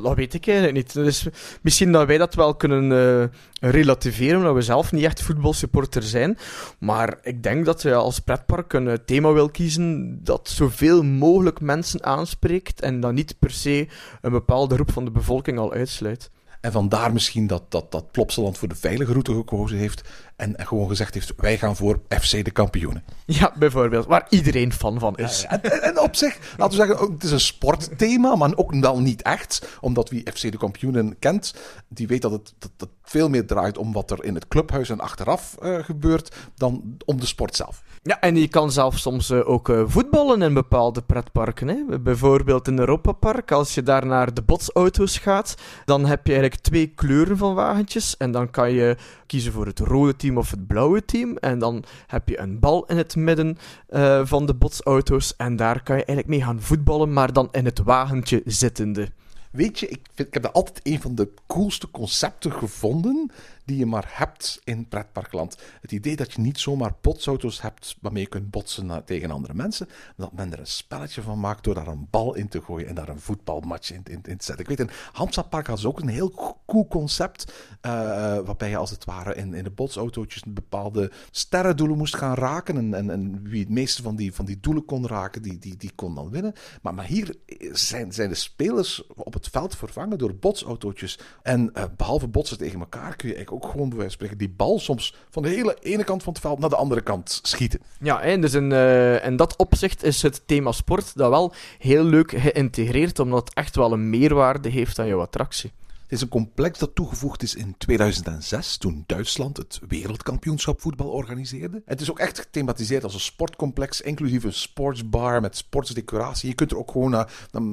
Dat 0.02 0.16
weet 0.16 0.34
ik 0.34 0.48
eigenlijk 0.48 0.78
niet. 0.78 0.94
Dus 0.94 1.28
misschien 1.62 1.92
dat 1.92 2.08
wij 2.08 2.18
dat 2.18 2.34
wel 2.34 2.56
kunnen 2.56 2.92
uh, 2.92 3.72
relativeren, 3.72 4.38
omdat 4.38 4.53
we 4.53 4.62
zelf 4.62 4.92
niet 4.92 5.03
echt 5.03 5.22
voetbalsupporter 5.22 6.03
zijn. 6.03 6.38
Maar 6.80 7.18
ik 7.22 7.44
denk 7.44 7.65
dat 7.65 7.82
we 7.82 7.94
als 7.94 8.20
pretpark 8.20 8.74
een 8.74 9.00
thema 9.06 9.32
wil 9.32 9.50
kiezen 9.50 10.20
dat 10.24 10.50
zoveel 10.50 11.03
mogelijk 11.03 11.62
mensen 11.62 12.03
aanspreekt 12.03 12.82
en 12.82 13.00
dat 13.00 13.13
niet 13.13 13.36
per 13.39 13.51
se 13.51 13.88
een 14.22 14.32
bepaalde 14.32 14.75
groep 14.75 14.92
van 14.92 15.06
de 15.06 15.12
bevolking 15.12 15.60
al 15.60 15.74
uitsluit. 15.74 16.32
En 16.62 16.72
vandaar 16.72 17.13
misschien 17.13 17.48
dat, 17.48 17.63
dat, 17.70 17.92
dat 17.92 18.12
Plopsaland 18.12 18.58
voor 18.58 18.68
de 18.68 18.75
veilige 18.75 19.12
route 19.12 19.34
gekozen 19.34 19.77
heeft. 19.77 20.10
En, 20.36 20.56
en, 20.56 20.68
gewoon 20.68 20.88
gezegd 20.88 21.13
heeft: 21.13 21.34
wij 21.38 21.58
gaan 21.58 21.75
voor 21.75 22.00
FC 22.10 22.46
de 22.46 22.52
kampioenen. 22.52 23.04
Ja, 23.25 23.54
bijvoorbeeld. 23.58 24.06
Waar 24.06 24.25
iedereen 24.30 24.74
fan 24.74 25.00
van 25.00 25.16
is. 25.16 25.42
Ja, 25.42 25.62
En, 25.62 25.82
en, 25.82 26.00
op 26.00 26.16
zich, 26.16 26.38
laten 26.58 26.78
we 26.78 26.86
zeggen, 26.86 27.12
het 27.13 27.24
is 27.24 27.32
een 27.32 27.40
sportthema, 27.40 28.36
maar 28.36 28.52
ook 28.56 28.75
wel 28.75 29.00
niet 29.00 29.22
echt. 29.22 29.78
Omdat 29.82 30.10
wie 30.10 30.32
FC 30.34 30.42
de 30.42 30.58
kampioenen 30.58 31.20
kent, 31.20 31.54
die 31.88 32.08
weet 32.08 32.22
dat 32.22 32.32
het, 32.32 32.54
dat, 32.58 32.72
dat 32.78 32.90
veel 33.04 33.30
meer 33.30 33.48
draait 33.48 33.78
om 33.78 33.94
wat 33.94 34.12
er 34.12 34.24
in 34.24 34.36
het 34.36 34.48
clubhuis 34.48 34.90
en 34.90 35.00
achteraf 35.00 35.56
uh, 35.63 35.84
gebeurt, 35.84 36.36
dan 36.56 36.98
om 37.06 37.20
de 37.20 37.25
sport 37.25 37.56
zelf. 37.56 37.84
Ja, 38.04 38.20
en 38.20 38.36
je 38.36 38.48
kan 38.48 38.72
zelf 38.72 38.98
soms 38.98 39.30
uh, 39.30 39.50
ook 39.50 39.70
uh, 39.70 39.84
voetballen 39.86 40.42
in 40.42 40.54
bepaalde 40.54 41.02
pretparken. 41.02 41.68
Hè? 41.68 42.00
Bijvoorbeeld 42.00 42.68
in 42.68 42.80
Europa 42.80 43.12
Park, 43.12 43.52
als 43.52 43.74
je 43.74 43.84
daar 43.84 44.06
naar 44.06 44.34
de 44.34 44.42
botsauto's 44.42 45.18
gaat, 45.18 45.56
dan 45.86 46.06
heb 46.06 46.28
je 46.28 46.34
eigenlijk 46.34 46.62
twee 46.62 46.88
kleuren 46.88 47.38
van 47.38 47.56
wagentjes. 47.56 48.18
En 48.18 48.32
dan 48.32 48.50
kan 48.50 48.72
je 48.72 48.98
kiezen 49.25 49.52
voor 49.52 49.66
het 49.66 49.80
rode 49.80 50.16
team 50.24 50.38
of 50.38 50.51
het 50.51 50.68
blauwe 50.68 51.06
team. 51.06 51.38
En 51.38 51.60
dan 51.60 51.84
heb 52.08 52.30
je 52.30 52.39
een 52.39 52.60
bal 52.60 52.86
in 52.86 52.98
het 52.98 53.15
midden 53.15 53.58
uh, 53.89 54.25
van 54.25 54.46
de 54.46 54.53
botsauto's. 54.53 55.36
En 55.36 55.56
daar 55.56 55.84
kan 55.84 55.98
je 55.98 56.06
eigenlijk 56.06 56.27
mee 56.27 56.48
gaan 56.48 56.62
voetballen, 56.62 57.13
maar 57.13 57.34
dan 57.34 57.48
in 57.51 57.65
het 57.65 57.80
wagentje 57.80 58.42
zittende. 58.46 59.10
Weet 59.51 59.80
je, 59.80 59.88
ik, 59.88 60.00
vind, 60.13 60.27
ik 60.27 60.34
heb 60.34 60.44
dat 60.44 60.53
altijd 60.53 60.80
een 60.84 61.01
van 61.01 61.15
de 61.15 61.34
coolste 61.48 61.92
concepten 61.92 62.51
gevonden 62.51 63.32
die 63.65 63.77
je 63.77 63.86
maar 63.86 64.05
hebt 64.08 64.62
in 64.63 64.88
pretparkland. 64.88 65.58
Het 65.82 65.91
idee 65.91 66.15
dat 66.15 66.34
je 66.34 66.41
niet 66.41 66.60
zomaar 66.60 66.96
botsauto's 67.01 67.62
hebt 67.62 67.96
waarmee 68.01 68.24
je 68.24 68.29
kunt 68.29 68.50
botsen 68.50 69.05
tegen 69.05 69.32
andere 69.32 69.53
mensen, 69.53 69.88
maar 69.88 70.13
dat 70.15 70.34
men 70.34 70.53
er 70.53 70.60
een 70.60 70.67
spelletje 70.67 71.22
van 71.22 71.39
maakt 71.39 71.63
door 71.63 71.74
daar 71.74 71.88
een 71.88 72.08
bal 72.10 72.36
in 72.36 72.48
te 72.48 72.62
gooien 72.62 72.88
en 72.88 72.96
daar 72.96 73.10
een 73.10 73.20
voetbalmatch 73.20 73.91
in, 73.91 74.03
in, 74.03 74.22
te 74.22 74.29
zetten. 74.46 74.60
Ik 74.60 74.67
weet, 74.67 74.79
in 74.79 74.89
Hamstadpark 75.12 75.67
hadden 75.67 75.84
ze 75.84 75.89
ook 75.89 76.00
een 76.00 76.08
heel 76.08 76.62
cool 76.65 76.88
concept, 76.88 77.53
eh, 77.82 77.91
waarbij 78.39 78.70
je 78.70 78.77
als 78.77 78.89
het 78.89 79.05
ware 79.05 79.36
in, 79.36 79.53
in 79.53 79.63
de 79.63 79.70
botsautootjes 79.70 80.43
bepaalde 80.48 81.12
sterrendoelen 81.32 81.98
moest 81.98 82.15
gaan 82.15 82.36
raken 82.36 82.77
en, 82.77 82.93
en, 82.93 83.10
en 83.10 83.43
wie 83.43 83.60
het 83.60 83.70
meeste 83.70 84.01
van 84.01 84.15
die, 84.15 84.34
van 84.34 84.46
die 84.46 84.60
doelen 84.60 84.86
kon 84.86 85.08
raken, 85.08 85.41
die, 85.41 85.58
die, 85.58 85.77
die 85.77 85.91
kon 85.96 86.15
dan 86.15 86.29
winnen. 86.29 86.53
Maar, 86.82 86.93
maar 86.93 87.05
hier 87.05 87.36
zijn, 87.72 88.13
zijn 88.13 88.29
de 88.29 88.36
spelers 88.36 89.08
op 89.08 89.34
het 89.34 89.48
veld 89.48 89.75
vervangen 89.75 90.17
door 90.17 90.36
botsautootjes. 90.36 91.20
En 91.41 91.74
eh, 91.74 91.84
behalve 91.98 92.27
botsen 92.27 92.58
tegen 92.58 92.79
elkaar 92.79 93.15
kun 93.15 93.27
je 93.27 93.36
eigenlijk 93.36 93.52
ook 93.53 93.65
gewoon 93.65 93.89
bij 93.89 93.98
wijze 93.98 94.17
van 94.17 94.27
spreken 94.27 94.38
die 94.38 94.55
bal 94.57 94.79
soms 94.79 95.15
van 95.29 95.43
de 95.43 95.50
hele 95.50 95.77
ene 95.81 96.03
kant 96.03 96.24
van 96.24 96.33
het 96.33 96.41
veld 96.41 96.60
naar 96.60 96.69
de 96.69 96.75
andere 96.75 97.01
kant 97.01 97.39
schieten. 97.43 97.79
Ja, 98.00 98.22
en 98.22 98.41
dus 98.41 98.53
in, 98.53 98.72
eh, 98.72 99.25
in 99.25 99.36
dat 99.36 99.57
opzicht 99.57 100.03
is 100.03 100.22
het 100.22 100.41
thema 100.45 100.72
sport 100.72 101.15
dat 101.15 101.29
wel 101.29 101.53
heel 101.77 102.03
leuk 102.03 102.31
geïntegreerd, 102.31 103.19
omdat 103.19 103.48
het 103.48 103.53
echt 103.53 103.75
wel 103.75 103.91
een 103.91 104.10
meerwaarde 104.10 104.69
heeft 104.69 105.00
aan 105.00 105.07
jouw 105.07 105.22
attractie. 105.22 105.72
Het 106.13 106.22
is 106.22 106.22
een 106.22 106.39
complex 106.39 106.79
dat 106.79 106.95
toegevoegd 106.95 107.43
is 107.43 107.55
in 107.55 107.77
2006, 107.77 108.77
toen 108.77 109.03
Duitsland 109.07 109.57
het 109.57 109.79
wereldkampioenschap 109.88 110.81
voetbal 110.81 111.10
organiseerde. 111.10 111.81
Het 111.86 112.01
is 112.01 112.12
ook 112.12 112.19
echt 112.19 112.39
gethematiseerd 112.39 113.03
als 113.03 113.13
een 113.13 113.19
sportcomplex, 113.19 114.01
inclusief 114.01 114.43
een 114.43 114.53
sportsbar 114.53 115.41
met 115.41 115.57
sportsdecoratie. 115.57 116.50
Je 116.50 116.55
kunt 116.55 116.72
er 116.72 116.77
ook 116.77 116.91
gewoon 116.91 117.29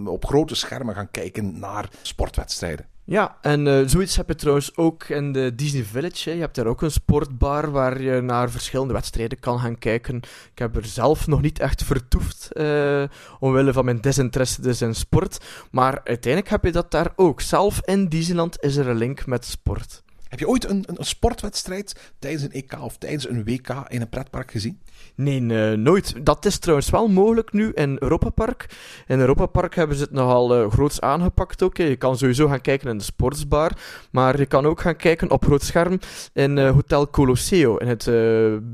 op 0.09 0.25
grote 0.25 0.55
schermen 0.55 0.95
gaan 0.95 1.11
kijken 1.11 1.59
naar 1.59 1.89
sportwedstrijden. 2.03 2.87
Ja, 3.11 3.37
en 3.41 3.67
eh, 3.67 3.83
zoiets 3.87 4.17
heb 4.17 4.29
je 4.29 4.35
trouwens 4.35 4.77
ook 4.77 5.05
in 5.05 5.33
de 5.33 5.55
Disney 5.55 5.85
Village. 5.85 6.35
Je 6.35 6.41
hebt 6.41 6.55
daar 6.55 6.67
ook 6.67 6.83
een 6.83 6.91
sportbar 6.91 7.71
waar 7.71 8.03
je 8.03 8.21
naar 8.21 8.51
verschillende 8.51 8.93
wedstrijden 8.93 9.39
kan 9.39 9.59
gaan 9.59 9.79
kijken. 9.79 10.17
Ik 10.53 10.59
heb 10.59 10.77
er 10.77 10.85
zelf 10.85 11.27
nog 11.27 11.41
niet 11.41 11.59
echt 11.59 11.85
vertoefd, 11.85 12.53
eh, 12.53 13.05
omwille 13.39 13.73
van 13.73 13.85
mijn 13.85 14.01
desinteresse 14.01 14.63
dus 14.63 14.83
in 14.83 14.95
sport. 14.95 15.45
Maar 15.71 16.01
uiteindelijk 16.05 16.53
heb 16.53 16.65
je 16.65 16.73
dat 16.73 16.91
daar 16.91 17.13
ook. 17.17 17.41
Zelf 17.41 17.81
in 17.85 18.09
Disneyland 18.09 18.63
is 18.63 18.77
er 18.77 18.89
een 18.89 18.97
link 18.97 19.27
met 19.27 19.45
sport. 19.45 20.03
Heb 20.31 20.39
je 20.39 20.49
ooit 20.49 20.69
een, 20.69 20.85
een, 20.87 20.99
een 20.99 21.05
sportwedstrijd 21.05 22.13
tijdens 22.19 22.43
een 22.43 22.53
EK 22.53 22.83
of 22.83 22.97
tijdens 22.97 23.29
een 23.29 23.45
WK 23.45 23.85
in 23.89 24.01
een 24.01 24.09
pretpark 24.09 24.51
gezien? 24.51 24.81
Nee, 25.15 25.41
eh, 25.41 25.79
nooit. 25.79 26.15
Dat 26.25 26.45
is 26.45 26.59
trouwens 26.59 26.91
wel 26.91 27.09
mogelijk 27.09 27.53
nu 27.53 27.73
in 27.75 27.97
Europa 27.99 28.31
Park. 28.31 28.67
In 29.07 29.21
Europa 29.21 29.47
Park 29.47 29.75
hebben 29.75 29.97
ze 29.97 30.03
het 30.03 30.13
nogal 30.13 30.55
eh, 30.55 30.71
groots 30.71 31.01
aangepakt 31.01 31.63
ook. 31.63 31.77
Je 31.77 31.97
kan 31.97 32.19
sowieso 32.19 32.49
gaan 32.49 32.61
kijken 32.61 32.91
in 32.91 32.99
de 32.99 33.05
sportsbar, 33.05 33.73
maar 34.11 34.39
je 34.39 34.47
kan 34.47 34.67
ook 34.67 34.81
gaan 34.81 34.97
kijken 34.97 35.31
op 35.31 35.45
groot 35.45 35.63
scherm 35.63 35.99
in 36.33 36.59
eh, 36.59 36.71
Hotel 36.71 37.11
Colosseo. 37.11 37.77
In 37.77 37.89
het 37.89 38.05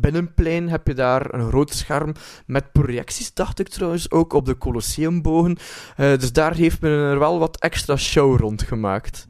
binnenplein 0.00 0.68
heb 0.68 0.86
je 0.86 0.94
daar 0.94 1.34
een 1.34 1.48
groot 1.48 1.74
scherm 1.74 2.12
met 2.46 2.72
projecties, 2.72 3.34
dacht 3.34 3.58
ik 3.58 3.68
trouwens, 3.68 4.10
ook 4.10 4.32
op 4.32 4.46
de 4.46 4.58
Colosseumbogen. 4.58 5.56
Dus 5.96 6.32
daar 6.32 6.54
heeft 6.54 6.80
men 6.80 6.90
er 6.90 7.18
wel 7.18 7.38
wat 7.38 7.60
extra 7.60 7.96
show 7.96 8.38
rond 8.38 8.62
gemaakt. 8.62 9.26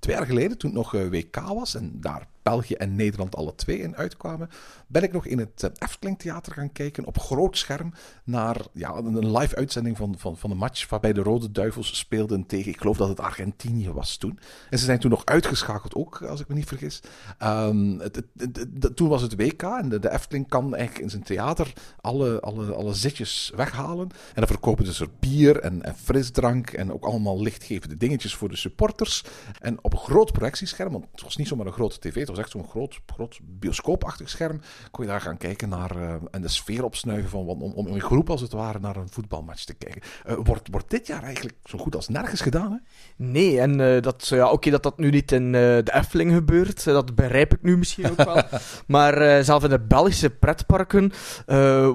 Twee 0.00 0.16
jaar 0.16 0.26
geleden, 0.26 0.58
toen 0.58 0.70
het 0.70 0.78
nog 0.78 0.94
eh, 0.94 1.08
WK 1.08 1.36
was 1.36 1.74
en 1.74 2.00
daar 2.00 2.28
België 2.42 2.74
en 2.74 2.96
Nederland 2.96 3.36
alle 3.36 3.54
twee 3.54 3.78
in 3.78 3.96
uitkwamen, 3.96 4.50
ben 4.86 5.02
ik 5.02 5.12
nog 5.12 5.26
in 5.26 5.38
het 5.38 5.62
eh, 5.62 5.70
Efteling 5.78 6.18
Theater 6.18 6.52
gaan 6.52 6.72
kijken 6.72 7.04
op 7.04 7.18
groot 7.18 7.58
scherm 7.58 7.92
naar 8.24 8.56
ja, 8.72 8.94
een 8.94 9.36
live 9.36 9.56
uitzending 9.56 9.96
van, 9.96 10.14
van, 10.18 10.36
van 10.36 10.50
een 10.50 10.56
match 10.56 10.88
waarbij 10.88 11.12
de 11.12 11.22
Rode 11.22 11.50
Duivels 11.50 11.98
speelden 11.98 12.46
tegen, 12.46 12.72
ik 12.72 12.80
geloof 12.80 12.96
dat 12.96 13.08
het 13.08 13.20
Argentinië 13.20 13.90
was 13.90 14.16
toen. 14.16 14.38
En 14.70 14.78
ze 14.78 14.84
zijn 14.84 14.98
toen 14.98 15.10
nog 15.10 15.24
uitgeschakeld 15.24 15.94
ook, 15.94 16.22
als 16.22 16.40
ik 16.40 16.48
me 16.48 16.54
niet 16.54 16.66
vergis. 16.66 17.00
Ehm, 17.38 17.98
het, 17.98 18.22
toen 18.94 19.08
was 19.08 19.22
het 19.22 19.36
WK 19.36 19.62
en 19.62 19.88
de, 19.88 20.10
Efteling 20.10 20.48
kan 20.48 20.74
eigenlijk 20.74 21.04
in 21.04 21.10
zijn 21.10 21.22
theater 21.22 21.72
alle, 22.00 22.40
alle, 22.40 22.72
alle 22.72 22.94
zitjes 22.94 23.52
weghalen. 23.56 24.08
En 24.10 24.34
dan 24.34 24.46
verkopen 24.46 24.92
ze 24.92 25.04
er 25.04 25.10
bier 25.20 25.60
en, 25.60 25.82
frisdrank 25.96 26.70
en 26.70 26.92
ook 26.92 27.04
allemaal 27.04 27.42
lichtgevende 27.42 27.96
dingetjes 27.96 28.34
voor 28.34 28.48
de 28.48 28.56
supporters. 28.56 29.24
En 29.60 29.84
op 29.84 29.92
een 29.92 29.98
groot 29.98 30.32
projectiescherm, 30.32 30.92
want 30.92 31.06
het 31.12 31.22
was 31.22 31.36
niet 31.36 31.48
zomaar 31.48 31.66
een 31.66 31.72
grote 31.72 31.98
tv, 31.98 32.26
was 32.30 32.38
echt 32.38 32.50
zo'n 32.50 32.68
groot, 32.68 33.00
groot 33.06 33.38
bioscoopachtig 33.42 34.28
scherm, 34.28 34.60
kon 34.90 35.04
je 35.04 35.10
daar 35.10 35.20
gaan 35.20 35.36
kijken 35.36 35.68
naar 35.68 35.90
eh, 35.96 36.14
en 36.30 36.42
de 36.42 36.48
sfeer 36.48 36.84
opsnuiven 36.84 37.30
van, 37.30 37.46
om, 37.46 37.62
om 37.62 37.86
in 37.86 38.00
groep 38.00 38.30
als 38.30 38.40
het 38.40 38.52
ware 38.52 38.78
naar 38.78 38.96
een 38.96 39.08
voetbalmatch 39.08 39.64
te 39.64 39.74
kijken. 39.74 40.02
Eh, 40.24 40.36
wordt, 40.42 40.68
wordt 40.70 40.90
dit 40.90 41.06
jaar 41.06 41.22
eigenlijk 41.22 41.56
zo 41.64 41.78
goed 41.78 41.94
als 41.94 42.08
nergens 42.08 42.40
gedaan, 42.40 42.72
hè? 42.72 42.78
Nee, 43.16 43.60
en 43.60 43.80
eh, 43.80 44.02
dat, 44.02 44.26
ja, 44.28 44.50
oké 44.50 44.70
dat 44.70 44.82
dat 44.82 44.98
nu 44.98 45.10
niet 45.10 45.32
in 45.32 45.52
de 45.52 45.90
Efteling 45.92 46.32
gebeurt, 46.32 46.84
dat 46.84 47.14
begrijp 47.14 47.52
ik 47.54 47.62
nu 47.62 47.78
misschien 47.78 48.10
ook 48.10 48.24
wel. 48.24 48.42
maar 48.86 49.44
zelf 49.44 49.64
in 49.64 49.70
de 49.70 49.80
Belgische 49.80 50.30
pretparken 50.30 51.12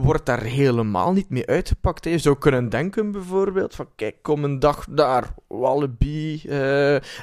wordt 0.01 0.25
daar 0.25 0.41
helemaal 0.41 1.13
niet 1.13 1.29
mee 1.29 1.47
uitgepakt. 1.47 2.03
Hè. 2.03 2.09
Je 2.09 2.17
zou 2.17 2.37
kunnen 2.37 2.69
denken 2.69 3.11
bijvoorbeeld 3.11 3.75
van 3.75 3.87
kijk, 3.95 4.15
kom 4.21 4.43
een 4.43 4.59
dag 4.59 4.85
daar, 4.89 5.33
Wallaby. 5.47 6.41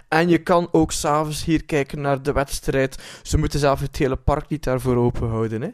en 0.09 0.28
je 0.28 0.38
kan 0.38 0.69
ook 0.73 0.92
s'avonds 0.92 1.45
hier 1.45 1.64
kijken 1.64 2.00
naar 2.00 2.23
de 2.23 2.33
wedstrijd. 2.33 3.01
Ze 3.23 3.38
moeten 3.38 3.59
zelf 3.61 3.80
het 3.80 3.97
hele 3.97 4.16
park 4.16 4.49
niet 4.49 4.64
daarvoor 4.64 4.97
open 4.97 5.28
houden. 5.28 5.62
Hè. 5.62 5.68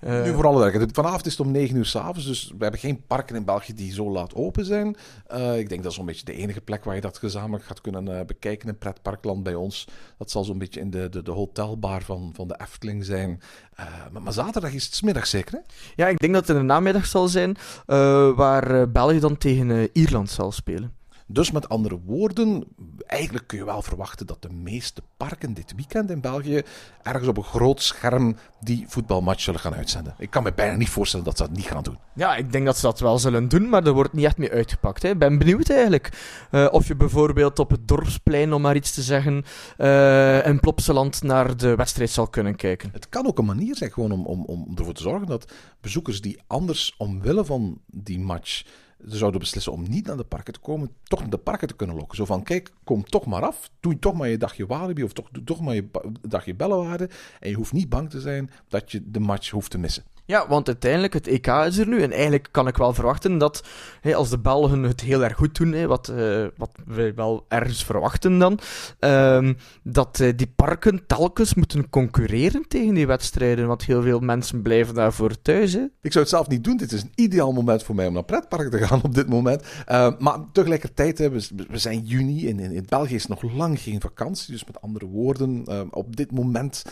Eh, 0.00 0.22
Nu 0.24 0.32
voor 0.32 0.46
alle 0.46 0.58
duidelijkheid. 0.58 0.94
Vanavond 0.94 1.26
is 1.26 1.32
het 1.36 1.46
om 1.46 1.52
9 1.52 1.76
uur 1.76 1.84
s'avonds, 1.84 2.26
dus 2.26 2.52
we 2.58 2.62
hebben 2.62 2.80
geen 2.80 3.02
parken 3.06 3.36
in 3.36 3.44
België 3.44 3.74
die 3.74 3.92
zo 3.92 4.10
laat 4.10 4.34
open 4.34 4.64
zijn. 4.64 4.96
Eh, 5.26 5.58
ik 5.58 5.68
denk 5.68 5.82
dat 5.82 5.90
is 5.90 5.96
zo'n 5.96 6.06
beetje 6.06 6.24
de 6.24 6.32
enige 6.32 6.60
plek 6.60 6.84
waar 6.84 6.94
je 6.94 7.00
dat 7.00 7.18
gezamenlijk 7.18 7.64
gaat 7.64 7.80
kunnen 7.80 8.18
eh, 8.18 8.24
bekijken 8.26 8.68
in 8.68 8.78
pretparkland 8.78 9.42
bij 9.42 9.54
ons. 9.54 9.86
Dat 10.18 10.30
zal 10.30 10.44
zo'n 10.44 10.58
beetje 10.58 10.80
in 10.80 10.90
de, 10.90 11.08
de, 11.08 11.22
de 11.22 11.30
hotelbar 11.30 12.02
van, 12.02 12.30
van 12.34 12.48
de 12.48 12.60
Efteling 12.62 13.04
zijn. 13.04 13.40
Eh, 13.74 13.86
maar, 14.12 14.22
maar 14.22 14.32
zaterdag 14.32 14.72
is 14.72 14.84
het 14.84 14.94
's 14.94 15.02
middags 15.02 15.30
zeker, 15.30 15.52
hè? 15.52 15.60
Ja, 15.96 16.08
ik 16.08 16.18
denk 16.18 16.32
dat 16.32 16.46
het 16.46 16.56
in 16.56 16.62
de 16.62 16.66
namiddag 16.72 17.06
zal 17.06 17.28
zijn, 17.28 17.56
eh, 17.86 18.30
waar 18.36 18.80
eh, 18.80 18.86
België 18.88 19.18
dan 19.20 19.38
tegen 19.38 19.70
eh, 19.70 19.88
Ierland 19.92 20.30
zal 20.30 20.52
spelen. 20.52 20.92
Dus 21.26 21.50
met 21.50 21.68
andere 21.68 22.00
woorden, 22.04 22.64
eigenlijk 23.06 23.46
kun 23.46 23.58
je 23.58 23.64
wel 23.64 23.82
verwachten 23.82 24.26
dat 24.26 24.42
de 24.42 24.52
meeste 24.52 25.02
parken 25.16 25.54
dit 25.54 25.72
weekend 25.76 26.10
in 26.10 26.20
België 26.20 26.62
ergens 27.02 27.28
op 27.28 27.36
een 27.36 27.44
groot 27.44 27.82
scherm 27.82 28.36
die 28.60 28.84
voetbalmatch 28.88 29.42
zullen 29.42 29.60
gaan 29.60 29.74
uitzenden. 29.74 30.14
Ik 30.18 30.30
kan 30.30 30.42
me 30.42 30.52
bijna 30.52 30.76
niet 30.76 30.88
voorstellen 30.88 31.24
dat 31.24 31.36
ze 31.36 31.42
dat 31.42 31.56
niet 31.56 31.66
gaan 31.66 31.82
doen. 31.82 31.98
Ja, 32.14 32.36
ik 32.36 32.52
denk 32.52 32.64
dat 32.64 32.76
ze 32.76 32.86
dat 32.86 33.00
wel 33.00 33.18
zullen 33.18 33.48
doen, 33.48 33.68
maar 33.68 33.86
er 33.86 33.92
wordt 33.92 34.12
niet 34.12 34.24
echt 34.24 34.38
mee 34.38 34.50
uitgepakt. 34.50 35.04
Ik 35.04 35.18
ben 35.18 35.38
benieuwd 35.38 35.70
eigenlijk. 35.70 36.12
Eh, 36.50 36.68
of 36.70 36.86
je 36.86 36.94
bijvoorbeeld 36.94 37.58
op 37.58 37.70
het 37.70 37.88
dorpsplein, 37.88 38.52
om 38.52 38.62
maar 38.62 38.76
iets 38.76 38.94
te 38.94 39.02
zeggen, 39.02 39.44
eh 39.76 40.46
in 40.46 40.60
Plopsaland 40.60 41.22
naar 41.22 41.56
de 41.56 41.74
wedstrijd 41.74 42.10
zal 42.10 42.26
kunnen 42.26 42.56
kijken. 42.56 42.90
Het 42.92 43.08
kan 43.08 43.26
ook 43.26 43.38
een 43.38 43.44
manier 43.44 43.76
zijn 43.76 43.92
gewoon 43.92 44.12
om, 44.12 44.26
om, 44.26 44.44
om 44.44 44.72
ervoor 44.76 44.94
te 44.94 45.02
zorgen 45.02 45.26
dat 45.26 45.52
bezoekers 45.80 46.20
die 46.20 46.40
anders 46.46 46.94
omwille 46.98 47.44
van 47.44 47.80
die 47.86 48.18
match 48.18 48.62
zouden 49.04 49.40
beslissen 49.40 49.72
om 49.72 49.88
niet 49.88 50.06
naar 50.06 50.16
de 50.16 50.24
parken 50.24 50.52
te 50.52 50.60
komen, 50.60 50.90
toch 51.02 51.20
naar 51.20 51.30
de 51.30 51.38
parken 51.38 51.68
te 51.68 51.76
kunnen 51.76 51.96
lokken. 51.96 52.16
Zo 52.16 52.24
van, 52.24 52.42
kijk, 52.42 52.72
kom 52.84 53.04
toch 53.04 53.26
maar 53.26 53.42
af, 53.42 53.70
doe 53.80 53.98
toch 53.98 54.14
maar 54.14 54.28
je 54.28 54.38
dagje 54.38 54.66
Walibi 54.66 55.02
of 55.02 55.12
toch, 55.12 55.28
toch 55.44 55.60
maar 55.60 55.74
je 55.74 55.90
dagje 56.28 56.54
Bellewaarde 56.54 57.10
en 57.40 57.50
je 57.50 57.56
hoeft 57.56 57.72
niet 57.72 57.88
bang 57.88 58.10
te 58.10 58.20
zijn 58.20 58.50
dat 58.68 58.92
je 58.92 59.10
de 59.10 59.20
match 59.20 59.50
hoeft 59.50 59.70
te 59.70 59.78
missen. 59.78 60.04
Ja, 60.32 60.48
want 60.48 60.66
uiteindelijk, 60.66 61.12
het 61.12 61.26
EK 61.26 61.46
is 61.46 61.78
er 61.78 61.88
nu. 61.88 62.02
En 62.02 62.12
eigenlijk 62.12 62.48
kan 62.50 62.68
ik 62.68 62.76
wel 62.76 62.94
verwachten 62.94 63.38
dat, 63.38 63.64
als 64.14 64.30
de 64.30 64.38
Belgen 64.38 64.82
het 64.82 65.00
heel 65.00 65.24
erg 65.24 65.36
goed 65.36 65.56
doen, 65.56 65.86
wat, 65.86 66.08
eh, 66.08 66.46
wat 66.56 66.70
we 66.86 67.12
wel 67.14 67.44
ergens 67.48 67.84
verwachten 67.84 68.38
dan, 68.38 68.58
ehm, 68.98 69.54
dat 69.82 70.20
eh, 70.20 70.32
die 70.36 70.52
parken 70.56 71.06
telkens 71.06 71.54
moeten 71.54 71.90
concurreren 71.90 72.64
tegen 72.68 72.94
die 72.94 73.06
wedstrijden. 73.06 73.66
Want 73.66 73.84
heel 73.84 74.02
veel 74.02 74.20
mensen 74.20 74.62
blijven 74.62 74.94
daarvoor 74.94 75.42
thuis. 75.42 75.74
Ik 75.74 76.12
zou 76.12 76.18
het 76.24 76.28
zelf 76.28 76.48
niet 76.48 76.64
doen. 76.64 76.76
Dit 76.76 76.92
is 76.92 77.02
een 77.02 77.12
ideaal 77.14 77.52
moment 77.52 77.82
voor 77.82 77.94
mij 77.94 78.06
om 78.06 78.12
naar 78.12 78.24
pretparken 78.24 78.70
te 78.70 78.86
gaan 78.86 79.02
op 79.02 79.14
dit 79.14 79.28
moment. 79.28 79.62
Uh, 79.88 80.12
maar 80.18 80.38
tegelijkertijd, 80.52 81.18
hè, 81.18 81.30
we, 81.30 81.48
we 81.68 81.78
zijn 81.78 82.00
juni 82.00 82.48
en 82.48 82.60
in, 82.60 82.70
in 82.70 82.86
België 82.88 83.14
is 83.14 83.26
nog 83.26 83.42
lang 83.42 83.80
geen 83.80 84.00
vakantie. 84.00 84.52
Dus 84.52 84.64
met 84.64 84.80
andere 84.80 85.06
woorden, 85.06 85.66
op 85.90 86.16
dit 86.16 86.30
moment 86.32 86.84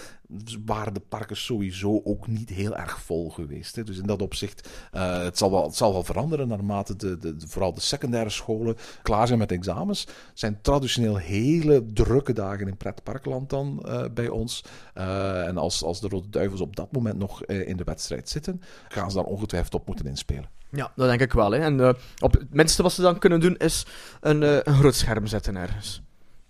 waren 0.64 0.94
de 0.94 1.00
parken 1.00 1.36
sowieso 1.36 2.00
ook 2.04 2.26
niet 2.26 2.48
heel 2.48 2.76
erg 2.76 3.00
vol 3.00 3.29
geweest. 3.30 3.76
Hè. 3.76 3.82
Dus 3.82 3.98
in 3.98 4.06
dat 4.06 4.22
opzicht, 4.22 4.68
uh, 4.92 5.22
het, 5.22 5.38
zal 5.38 5.50
wel, 5.50 5.62
het 5.62 5.76
zal 5.76 5.92
wel 5.92 6.02
veranderen 6.02 6.48
naarmate 6.48 6.96
de, 6.96 7.18
de, 7.18 7.34
vooral 7.46 7.74
de 7.74 7.80
secundaire 7.80 8.30
scholen 8.30 8.76
klaar 9.02 9.26
zijn 9.26 9.38
met 9.38 9.52
examens. 9.52 10.00
Het 10.00 10.38
zijn 10.38 10.58
traditioneel 10.62 11.16
hele 11.16 11.92
drukke 11.92 12.32
dagen 12.32 12.68
in 12.68 12.76
pretparkland 12.76 13.50
dan 13.50 13.82
uh, 13.86 14.04
bij 14.14 14.28
ons. 14.28 14.64
Uh, 14.94 15.46
en 15.46 15.56
als, 15.56 15.82
als 15.82 16.00
de 16.00 16.08
Rode 16.08 16.28
Duivels 16.28 16.60
op 16.60 16.76
dat 16.76 16.92
moment 16.92 17.18
nog 17.18 17.44
in 17.44 17.76
de 17.76 17.84
wedstrijd 17.84 18.28
zitten, 18.28 18.62
gaan 18.88 19.10
ze 19.10 19.16
daar 19.16 19.24
ongetwijfeld 19.24 19.74
op 19.74 19.86
moeten 19.86 20.06
inspelen. 20.06 20.48
Ja, 20.70 20.92
dat 20.96 21.08
denk 21.08 21.20
ik 21.20 21.32
wel. 21.32 21.50
Hè. 21.50 21.58
En 21.58 21.96
op 22.20 22.32
het 22.32 22.54
minste 22.54 22.82
wat 22.82 22.92
ze 22.92 23.02
dan 23.02 23.18
kunnen 23.18 23.40
doen 23.40 23.56
is 23.56 23.86
een, 24.20 24.42
een 24.68 24.74
groot 24.74 24.94
scherm 24.94 25.26
zetten 25.26 25.56
ergens. 25.56 26.02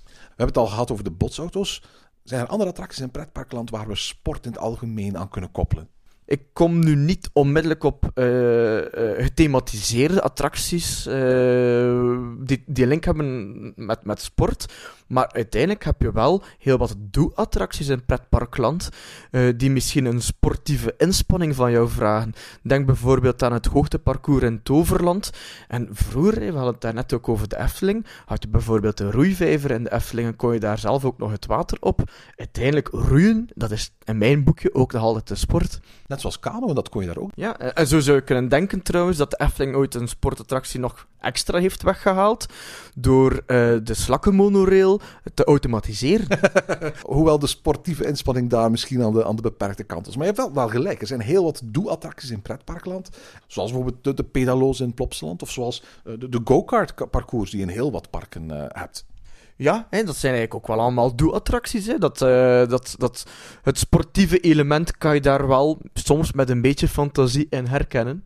We 0.05 0.47
hebben 0.47 0.47
het 0.47 0.57
al 0.57 0.67
gehad 0.67 0.91
over 0.91 1.05
de 1.05 1.11
botsauto's. 1.11 1.83
Zijn 2.23 2.41
er 2.41 2.47
andere 2.47 2.71
attracties 2.71 3.01
in 3.01 3.11
pretparkland 3.11 3.71
waar 3.71 3.89
we 3.89 3.95
sport 3.95 4.45
in 4.47 4.53
het 4.53 4.61
algemeen 4.61 5.19
aan 5.19 5.29
kunnen 5.29 5.53
koppelen? 5.53 5.89
Ik 6.31 6.43
kom 6.53 6.79
nu 6.79 6.97
niet 6.97 7.31
onmiddellijk 7.33 7.85
op 7.85 8.11
uh, 8.15 8.77
uh, 8.77 8.85
gethematiseerde 9.19 10.23
attracties 10.23 11.07
uh, 11.07 12.19
die, 12.39 12.63
die 12.67 12.87
link 12.87 13.05
hebben 13.05 13.73
met, 13.77 14.05
met 14.05 14.23
sport. 14.23 14.73
Maar 15.11 15.33
uiteindelijk 15.33 15.85
heb 15.85 16.00
je 16.00 16.12
wel 16.12 16.43
heel 16.59 16.79
wat 16.79 16.95
doe-attracties 16.99 17.88
in 17.88 18.05
pretparkland, 18.05 18.88
eh, 19.31 19.43
die 19.57 19.71
misschien 19.71 20.05
een 20.05 20.23
sportieve 20.23 20.95
inspanning 20.99 21.55
van 21.55 21.71
jou 21.71 21.88
vragen. 21.88 22.33
Denk 22.62 22.87
bijvoorbeeld 22.87 23.43
aan 23.43 23.52
het 23.52 23.67
hoogteparcours 23.67 24.43
in 24.43 24.62
Toverland. 24.62 25.31
En 25.69 25.88
vroeger, 25.93 26.38
we 26.40 26.45
hadden 26.45 26.73
het 26.73 26.81
daarnet 26.81 27.12
ook 27.12 27.29
over 27.29 27.49
de 27.49 27.59
Efteling, 27.59 28.07
had 28.25 28.43
je 28.43 28.49
bijvoorbeeld 28.49 28.97
de 28.97 29.11
roeivijver 29.11 29.71
in 29.71 29.85
de 29.85 29.93
Efteling 29.93 30.29
en 30.29 30.37
kon 30.37 30.52
je 30.52 30.61
daar 30.61 30.79
zelf 30.79 31.05
ook 31.05 31.19
nog 31.19 31.31
het 31.31 31.47
water 31.47 31.79
op. 31.81 32.11
Uiteindelijk 32.37 32.88
roeien, 32.88 33.49
dat 33.55 33.71
is 33.71 33.93
in 34.05 34.19
mijn 34.19 34.45
boekje 34.45 34.75
ook 34.75 34.93
nog 34.93 35.02
altijd 35.02 35.29
de 35.29 35.35
sport. 35.35 35.81
Net 36.07 36.21
zoals 36.21 36.38
kano, 36.38 36.75
dat 36.75 36.88
kon 36.88 37.00
je 37.00 37.07
daar 37.07 37.23
ook. 37.23 37.31
Ja, 37.35 37.59
en 37.59 37.75
en 37.81 37.87
zo 37.87 38.00
zou 38.00 38.17
je 38.17 38.25
kunnen 38.25 38.49
denken 38.49 38.83
trouwens 38.83 39.17
dat 39.17 39.31
de 39.31 39.40
Efteling 39.40 39.75
ooit 39.75 39.95
een 39.95 40.09
sportattractie 40.09 40.81
nog 40.81 41.07
extra 41.21 41.59
heeft 41.59 41.83
weggehaald 41.83 42.47
door 42.95 43.33
eh, 43.33 43.57
de 43.83 43.95
slakkenmonorail 43.95 45.00
te 45.35 45.45
automatiseren. 45.45 46.38
Hoewel 47.02 47.38
de 47.38 47.47
sportieve 47.47 48.07
inspanning 48.07 48.50
daar 48.50 48.71
misschien 48.71 49.02
aan 49.02 49.12
de, 49.12 49.25
aan 49.25 49.37
de 49.37 49.42
beperkte 49.42 49.85
kant 49.85 50.07
is. 50.07 50.16
Maar 50.16 50.26
je 50.26 50.33
hebt 50.33 50.45
wel, 50.45 50.54
wel 50.54 50.69
gelijk. 50.69 51.00
Er 51.00 51.07
zijn 51.07 51.21
heel 51.21 51.45
wat 51.45 51.61
doe-attracties 51.64 52.30
in 52.30 52.42
pretparkland. 52.42 53.09
Zoals 53.47 53.73
bijvoorbeeld 53.73 54.04
de, 54.04 54.14
de 54.14 54.25
pedalo's 54.25 54.80
in 54.80 54.95
Plopsaland. 54.95 55.42
Of 55.42 55.50
zoals 55.50 55.83
eh, 56.04 56.12
de, 56.19 56.28
de 56.28 56.40
go-kart 56.45 57.11
parcours 57.11 57.50
die 57.50 57.61
je 57.61 57.66
in 57.66 57.73
heel 57.73 57.92
wat 57.92 58.11
parken 58.11 58.50
eh, 58.50 58.64
hebt. 58.69 59.07
Ja, 59.57 59.87
hè, 59.90 60.04
dat 60.04 60.16
zijn 60.16 60.35
eigenlijk 60.35 60.54
ook 60.54 60.76
wel 60.76 60.85
allemaal 60.85 61.16
doe-attracties. 61.16 61.87
Hè. 61.87 61.99
Dat, 61.99 62.23
eh, 62.23 62.69
dat, 62.69 62.95
dat, 62.99 63.26
het 63.62 63.78
sportieve 63.78 64.38
element 64.38 64.99
kan 64.99 65.14
je 65.14 65.21
daar 65.21 65.49
wel 65.49 65.78
soms 65.95 66.33
met 66.33 66.50
een 66.50 66.62
beetje 66.62 66.88
fantasie 66.88 67.47
in 67.50 67.66
herkennen. 67.66 68.25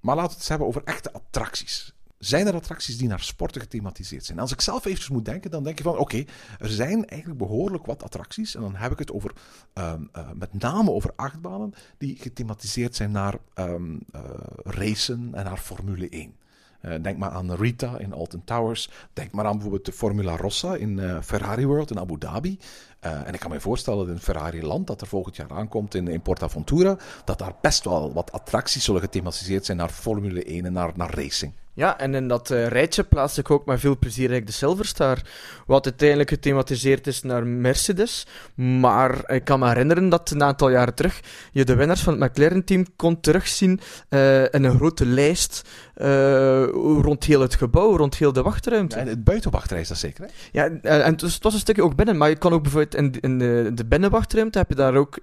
Maar 0.00 0.16
laten 0.16 0.30
we 0.30 0.36
het 0.36 0.38
eens 0.38 0.48
hebben 0.48 0.66
over 0.66 0.82
echte 0.84 1.12
attracties. 1.12 1.94
Zijn 2.18 2.46
er 2.46 2.54
attracties 2.54 2.98
die 2.98 3.08
naar 3.08 3.20
sporten 3.20 3.60
gethematiseerd 3.60 4.24
zijn? 4.24 4.38
Als 4.38 4.52
ik 4.52 4.60
zelf 4.60 4.84
eventjes 4.84 5.08
moet 5.08 5.24
denken, 5.24 5.50
dan 5.50 5.62
denk 5.62 5.78
je 5.78 5.84
van 5.84 5.98
oké, 5.98 6.24
er 6.58 6.68
zijn 6.68 7.06
eigenlijk 7.06 7.40
behoorlijk 7.40 7.86
wat 7.86 8.02
attracties. 8.02 8.54
En 8.54 8.60
dan 8.60 8.74
heb 8.74 8.92
ik 8.92 8.98
het 8.98 9.12
over 9.12 9.32
ehm, 9.72 10.02
eh, 10.12 10.28
met 10.34 10.54
name 10.60 10.90
over 10.90 11.12
achtbanen 11.16 11.74
die 11.98 12.16
gethematiseerd 12.16 12.96
zijn 12.96 13.10
naar 13.10 13.34
ehm, 13.54 13.96
eh, 14.12 14.20
racen 14.64 15.30
en 15.34 15.44
naar 15.44 15.56
Formule 15.56 16.08
1. 16.08 16.34
Eh, 16.80 17.02
denk 17.02 17.18
maar 17.18 17.30
aan 17.30 17.52
Rita 17.52 17.98
in 17.98 18.12
Alton 18.12 18.44
Towers. 18.44 18.90
Denk 19.12 19.32
maar 19.32 19.44
aan 19.44 19.52
bijvoorbeeld 19.52 19.86
de 19.86 19.92
Formula 19.92 20.36
Rossa 20.36 20.74
in 20.74 21.22
Ferrari 21.22 21.66
World 21.66 21.90
in 21.90 21.98
Abu 21.98 22.18
Dhabi. 22.18 22.58
En 23.00 23.34
ik 23.34 23.40
kan 23.40 23.50
me 23.50 23.60
voorstellen 23.60 24.06
dat 24.06 24.14
in 24.14 24.22
Ferrari 24.22 24.62
Land, 24.62 24.86
dat 24.86 25.00
er 25.00 25.06
volgend 25.06 25.36
jaar 25.36 25.50
aankomt 25.50 25.94
in, 25.94 26.08
in 26.08 26.22
Portaventura, 26.22 26.96
dat 27.24 27.38
daar 27.38 27.54
best 27.60 27.84
wel 27.84 28.12
wat 28.12 28.32
attracties 28.32 28.84
zullen 28.84 29.00
gethematiseerd 29.00 29.64
zijn 29.64 29.76
naar 29.76 29.90
Formule 29.90 30.44
1 30.44 30.64
en 30.64 30.72
naar, 30.72 30.92
naar 30.94 31.14
racing. 31.14 31.52
Ja, 31.78 31.98
en 31.98 32.14
in 32.14 32.28
dat 32.28 32.50
eh, 32.50 32.66
rijtje 32.66 33.02
plaats 33.02 33.38
ik 33.38 33.50
ook 33.50 33.66
met 33.66 33.80
veel 33.80 33.98
plezier 33.98 34.30
eigenlijk 34.30 34.46
de 34.46 34.52
Silver 34.66 34.84
Star. 34.86 35.18
Wat 35.66 35.84
uiteindelijk 35.84 36.28
gethematiseerd 36.28 37.06
is 37.06 37.22
naar 37.22 37.46
Mercedes. 37.46 38.26
Maar 38.54 39.30
ik 39.30 39.44
kan 39.44 39.58
me 39.58 39.68
herinneren 39.68 40.08
dat 40.08 40.30
een 40.30 40.42
aantal 40.42 40.70
jaren 40.70 40.94
terug 40.94 41.20
je 41.52 41.64
de 41.64 41.74
winnaars 41.74 42.00
van 42.00 42.20
het 42.20 42.30
McLaren-team 42.30 42.86
kon 42.96 43.20
terugzien 43.20 43.80
eh, 44.08 44.42
in 44.42 44.64
een 44.64 44.76
grote 44.76 45.06
lijst 45.06 45.68
eh, 45.94 46.64
rond 47.00 47.24
heel 47.24 47.40
het 47.40 47.54
gebouw, 47.54 47.96
rond 47.96 48.16
heel 48.16 48.32
de 48.32 48.42
wachtruimte. 48.42 48.96
En 48.96 49.06
het 49.08 49.24
buitenwachtrij 49.24 49.80
is 49.80 49.88
dat 49.88 49.98
zeker, 49.98 50.24
hè? 50.24 50.30
Ja, 50.52 50.68
en 50.82 51.16
dus 51.16 51.34
het 51.34 51.42
was 51.42 51.54
een 51.54 51.60
stukje 51.60 51.82
ook 51.82 51.96
binnen, 51.96 52.16
maar 52.16 52.28
je 52.28 52.36
kan 52.38 52.52
ook 52.52 52.62
bijvoorbeeld 52.62 52.94
in, 52.94 53.10
de- 53.12 53.20
in 53.20 53.38
de, 53.38 53.70
de 53.74 53.84
binnenwachtruimte 53.86 54.58
heb 54.58 54.68
je 54.68 54.74
daar 54.74 54.94
ook 54.94 55.18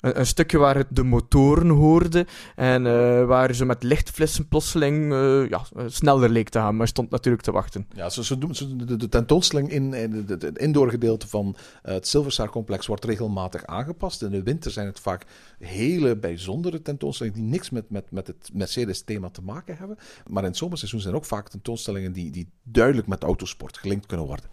een, 0.00 0.18
een 0.18 0.26
stukje 0.26 0.58
waar 0.58 0.76
het 0.76 0.86
de 0.90 1.02
motoren 1.02 1.68
hoorde 1.68 2.26
en 2.56 2.86
eh, 2.86 3.24
waar 3.24 3.54
zo 3.54 3.64
met 3.64 3.82
lichtflessen 3.82 4.48
plotseling 4.48 5.12
eh, 5.12 5.48
ja, 5.48 5.62
eh, 5.76 5.84
sneller 5.86 6.28
leek 6.28 6.48
te 6.48 6.58
gaan, 6.58 6.76
maar 6.76 6.88
stond 6.88 7.10
natuurlijk 7.10 7.44
te 7.44 7.52
wachten. 7.52 7.86
Ja, 7.94 8.08
ze, 8.10 8.24
ze 8.24 8.38
doen, 8.38 8.54
ze, 8.54 8.76
de, 8.76 8.96
de 8.96 9.08
tentoonstelling 9.08 9.70
in, 9.70 9.94
in 9.94 10.12
het- 10.12 10.42
het 10.42 10.58
indoorgedeelte 10.58 11.28
van 11.28 11.56
eh, 11.82 11.94
het 11.94 12.06
Silverstar 12.08 12.50
complex 12.50 12.86
wordt 12.86 13.04
regelmatig 13.04 13.66
aangepast. 13.66 14.22
In 14.22 14.30
de 14.30 14.42
winter 14.42 14.70
zijn 14.70 14.86
het 14.86 15.00
vaak 15.00 15.24
hele 15.58 16.16
bijzondere 16.16 16.82
tentoonstellingen 16.82 17.40
die 17.40 17.48
niks 17.48 17.70
met, 17.70 17.90
met, 17.90 18.10
met 18.10 18.26
het 18.26 18.50
Mercedes-thema 18.52 19.30
te 19.30 19.42
maken 19.42 19.76
hebben. 19.76 19.96
Maar 20.26 20.42
in 20.42 20.48
het 20.48 20.58
zomerseizoen 20.58 21.00
zijn 21.00 21.14
ook 21.14 21.24
vaak 21.24 21.48
tentoonstellingen 21.48 22.12
die, 22.12 22.30
die 22.30 22.48
duidelijk 22.62 23.06
met 23.08 23.22
autosport 23.22 23.78
gelinkt 23.78 24.06
kunnen 24.06 24.26
worden. 24.26 24.44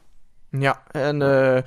Ja, 0.49 0.83
en 0.91 1.21
eh, 1.21 1.57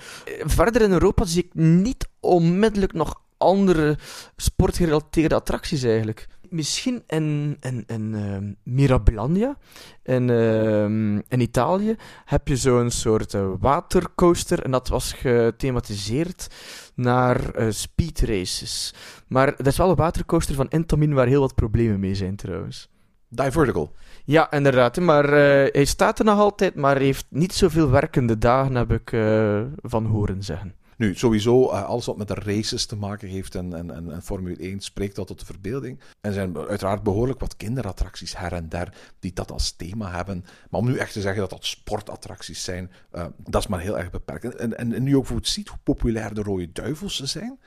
verder 0.44 0.82
in 0.82 0.90
Europa 0.92 1.24
zie 1.24 1.44
ik 1.44 1.54
niet 1.54 2.08
onmiddellijk 2.20 2.92
nog 2.92 3.20
andere 3.38 3.98
sportgerelateerde 4.36 5.34
attracties 5.34 5.82
eigenlijk. 5.82 6.28
Misschien 6.48 7.02
in, 7.06 7.56
in, 7.60 7.84
in 7.86 8.14
ehm, 8.14 8.74
Mirabilandia, 8.74 9.56
in, 10.02 10.30
ehm, 10.30 11.16
in 11.16 11.40
Italië, 11.40 11.96
heb 12.24 12.48
je 12.48 12.56
zo'n 12.56 12.90
soort 12.90 13.34
eh, 13.34 13.48
watercoaster 13.58 14.62
en 14.62 14.70
dat 14.70 14.88
was 14.88 15.12
gethematiseerd 15.12 16.46
naar 16.94 17.50
eh, 17.50 17.66
speed 17.70 18.20
races. 18.20 18.94
Maar 19.28 19.56
dat 19.56 19.66
is 19.66 19.76
wel 19.76 19.90
een 19.90 19.96
watercoaster 19.96 20.54
van 20.54 20.68
Intamin 20.68 21.14
waar 21.14 21.26
heel 21.26 21.40
wat 21.40 21.54
problemen 21.54 22.00
mee 22.00 22.14
zijn 22.14 22.36
trouwens. 22.36 22.88
Divertical. 23.28 23.92
Ja, 24.24 24.50
inderdaad. 24.50 25.00
Maar 25.00 25.24
eh, 25.24 25.72
hij 25.72 25.84
staat 25.84 26.18
er 26.18 26.24
nog 26.24 26.38
altijd, 26.38 26.74
maar 26.74 26.96
heeft 26.96 27.26
niet 27.28 27.52
zoveel 27.52 27.90
werkende 27.90 28.38
dagen, 28.38 28.74
heb 28.74 28.92
ik 28.92 29.12
eh, 29.12 29.60
van 29.82 30.06
horen 30.06 30.42
zeggen. 30.42 30.74
Nu, 30.96 31.14
sowieso, 31.14 31.70
eh, 31.70 31.84
alles 31.84 32.06
wat 32.06 32.16
met 32.16 32.28
de 32.28 32.34
races 32.34 32.86
te 32.86 32.96
maken 32.96 33.28
heeft 33.28 33.54
en, 33.54 33.74
en, 33.74 34.10
en, 34.12 34.22
Formule 34.22 34.56
1 34.56 34.80
spreekt 34.80 35.16
dat 35.16 35.26
tot 35.26 35.38
de 35.38 35.46
verbeelding. 35.46 36.00
En 36.00 36.06
er 36.20 36.32
zijn 36.32 36.58
uiteraard 36.58 37.02
behoorlijk 37.02 37.40
wat 37.40 37.56
kinderattracties 37.56 38.36
her 38.36 38.52
en 38.52 38.68
der 38.68 38.94
die 39.18 39.32
dat 39.32 39.50
als 39.50 39.72
thema 39.72 40.10
hebben. 40.10 40.44
Maar 40.70 40.80
om 40.80 40.86
nu 40.86 40.96
echt 40.96 41.12
te 41.12 41.20
zeggen 41.20 41.40
dat 41.40 41.50
dat 41.50 41.64
sportattracties 41.64 42.64
zijn, 42.64 42.90
eh, 43.10 43.26
dat 43.38 43.62
is 43.62 43.68
maar 43.68 43.80
heel 43.80 43.98
erg 43.98 44.10
beperkt. 44.10 44.54
En, 44.54 44.78
en, 44.78 44.92
en 44.92 45.02
nu 45.02 45.14
ook 45.14 45.20
bijvoorbeeld 45.20 45.48
ziet 45.48 45.68
hoe 45.68 45.78
populair 45.82 46.34
de 46.34 46.42
Rode 46.42 46.72
Duivels 46.72 47.22
zijn, 47.22 47.58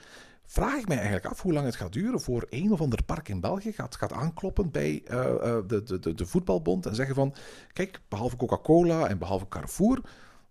vraag 0.46 0.78
ik 0.78 0.88
mij 0.88 0.98
eigenlijk 0.98 1.26
af 1.26 1.42
hoe 1.42 1.54
lang 1.54 1.66
het 1.66 1.76
gaat 1.76 1.94
duren 1.94 2.22
voor 2.22 2.46
een 2.50 2.72
of 2.72 2.82
ander 2.82 3.04
park 3.04 3.30
in 3.30 3.40
België 3.40 3.72
gaat, 3.72 3.96
gaat 3.96 4.14
aankloppen 4.14 4.72
bij 4.72 5.02
eh, 5.06 5.58
de, 5.68 6.00
de, 6.00 6.14
de 6.14 6.26
voetbalbond 6.26 6.86
en 6.86 6.96
zeggen 6.96 7.16
van, 7.16 7.34
kijk, 7.74 8.00
behalve 8.08 8.36
Coca-Cola 8.36 9.08
en 9.08 9.18
behalve 9.18 9.48
Carrefour, 9.48 10.02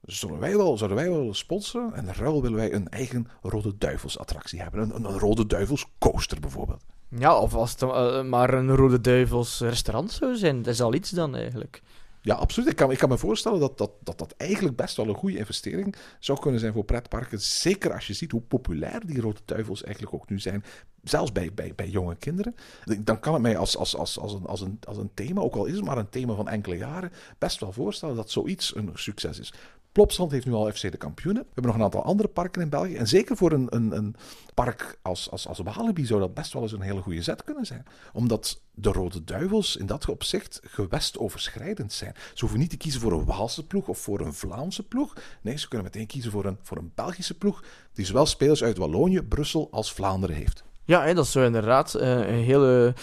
zullen 0.08 0.38
wij 0.38 0.56
wel, 0.56 0.76
zouden 0.76 0.98
wij 0.98 1.08
wel 1.08 1.18
willen 1.18 1.34
sponsoren 1.34 1.94
en 1.94 2.14
ruil 2.14 2.42
willen 2.42 2.56
wij 2.56 2.72
een 2.72 2.88
eigen 2.88 3.28
Rode 3.42 3.78
Duivels 3.78 4.18
attractie 4.18 4.62
hebben. 4.62 4.80
Een, 4.80 4.94
een, 4.94 5.04
een 5.04 5.18
Rode 5.18 5.46
Duivels 5.46 5.86
coaster 5.98 6.40
bijvoorbeeld. 6.40 6.84
Ja, 7.08 7.38
of 7.38 7.54
als 7.54 7.70
het 7.70 7.82
eh, 7.82 8.22
maar 8.22 8.54
een 8.54 8.76
Rode 8.76 9.00
Duivels 9.00 9.60
restaurant 9.60 10.12
zou 10.12 10.36
zijn, 10.36 10.62
dat 10.62 10.74
is 10.74 10.80
al 10.80 10.94
iets 10.94 11.10
dan 11.10 11.36
eigenlijk. 11.36 11.82
Ja, 12.22 12.34
absoluut. 12.34 12.68
Ik 12.68 12.76
kan, 12.76 12.90
ik 12.90 12.98
kan 12.98 13.08
me 13.08 13.18
voorstellen 13.18 13.60
dat 13.60 13.78
dat, 13.78 13.90
dat 14.02 14.18
dat 14.18 14.34
eigenlijk 14.36 14.76
best 14.76 14.96
wel 14.96 15.08
een 15.08 15.14
goede 15.14 15.36
investering 15.38 15.96
zou 16.18 16.38
kunnen 16.38 16.60
zijn 16.60 16.72
voor 16.72 16.84
pretparken. 16.84 17.40
Zeker 17.40 17.92
als 17.92 18.06
je 18.06 18.12
ziet 18.12 18.30
hoe 18.30 18.40
populair 18.40 19.06
die 19.06 19.20
Rode 19.20 19.40
Duivels 19.44 19.82
eigenlijk 19.82 20.14
ook 20.14 20.28
nu 20.28 20.38
zijn. 20.38 20.64
Zelfs 21.02 21.32
bij, 21.32 21.54
bij, 21.54 21.72
bij 21.74 21.88
jonge 21.88 22.16
kinderen. 22.16 22.54
Dan 23.00 23.20
kan 23.20 23.32
het 23.32 23.42
mij 23.42 23.56
als, 23.56 23.76
als, 23.76 23.96
als, 23.96 24.18
als, 24.18 24.32
een, 24.32 24.46
als, 24.46 24.60
een, 24.60 24.78
als 24.84 24.96
een 24.96 25.10
thema, 25.14 25.40
ook 25.40 25.54
al 25.54 25.64
is 25.64 25.74
het 25.74 25.84
maar 25.84 25.98
een 25.98 26.10
thema 26.10 26.34
van 26.34 26.48
enkele 26.48 26.76
jaren, 26.76 27.12
best 27.38 27.60
wel 27.60 27.72
voorstellen 27.72 28.16
dat 28.16 28.30
zoiets 28.30 28.76
een 28.76 28.90
succes 28.94 29.38
is. 29.38 29.52
Plopsland 29.98 30.30
heeft 30.30 30.46
nu 30.46 30.52
al 30.52 30.72
FC 30.72 30.80
de 30.80 30.96
kampioenen. 30.96 31.42
We 31.42 31.48
hebben 31.54 31.66
nog 31.66 31.74
een 31.74 31.82
aantal 31.82 32.04
andere 32.04 32.28
parken 32.28 32.62
in 32.62 32.68
België. 32.68 32.96
En 32.96 33.08
zeker 33.08 33.36
voor 33.36 33.52
een, 33.52 33.66
een, 33.70 33.96
een 33.96 34.14
park 34.54 34.98
als, 35.02 35.30
als, 35.30 35.48
als 35.48 35.58
Walibi 35.58 36.06
zou 36.06 36.20
dat 36.20 36.34
best 36.34 36.52
wel 36.52 36.62
eens 36.62 36.72
een 36.72 36.80
hele 36.80 37.00
goede 37.00 37.22
zet 37.22 37.44
kunnen 37.44 37.66
zijn. 37.66 37.86
Omdat 38.12 38.60
de 38.74 38.92
Rode 38.92 39.24
Duivels 39.24 39.76
in 39.76 39.86
dat 39.86 40.08
opzicht 40.08 40.60
gewestoverschrijdend 40.64 41.92
zijn. 41.92 42.14
Ze 42.16 42.40
hoeven 42.40 42.58
niet 42.58 42.70
te 42.70 42.76
kiezen 42.76 43.00
voor 43.00 43.12
een 43.12 43.24
Waalse 43.24 43.66
ploeg 43.66 43.88
of 43.88 43.98
voor 43.98 44.20
een 44.20 44.34
Vlaamse 44.34 44.82
ploeg. 44.82 45.16
Nee, 45.42 45.58
ze 45.58 45.68
kunnen 45.68 45.86
meteen 45.86 46.06
kiezen 46.06 46.30
voor 46.30 46.44
een, 46.44 46.58
voor 46.62 46.76
een 46.76 46.92
Belgische 46.94 47.38
ploeg 47.38 47.64
die 47.92 48.06
zowel 48.06 48.26
spelers 48.26 48.62
uit 48.62 48.76
Wallonië, 48.76 49.22
Brussel 49.22 49.68
als 49.70 49.92
Vlaanderen 49.92 50.36
heeft. 50.36 50.64
Ja, 50.88 51.12
dat 51.12 51.26
zou 51.26 51.44
inderdaad 51.44 51.94
eh, 51.94 52.10
een 52.10 52.42
hele, 52.44 52.94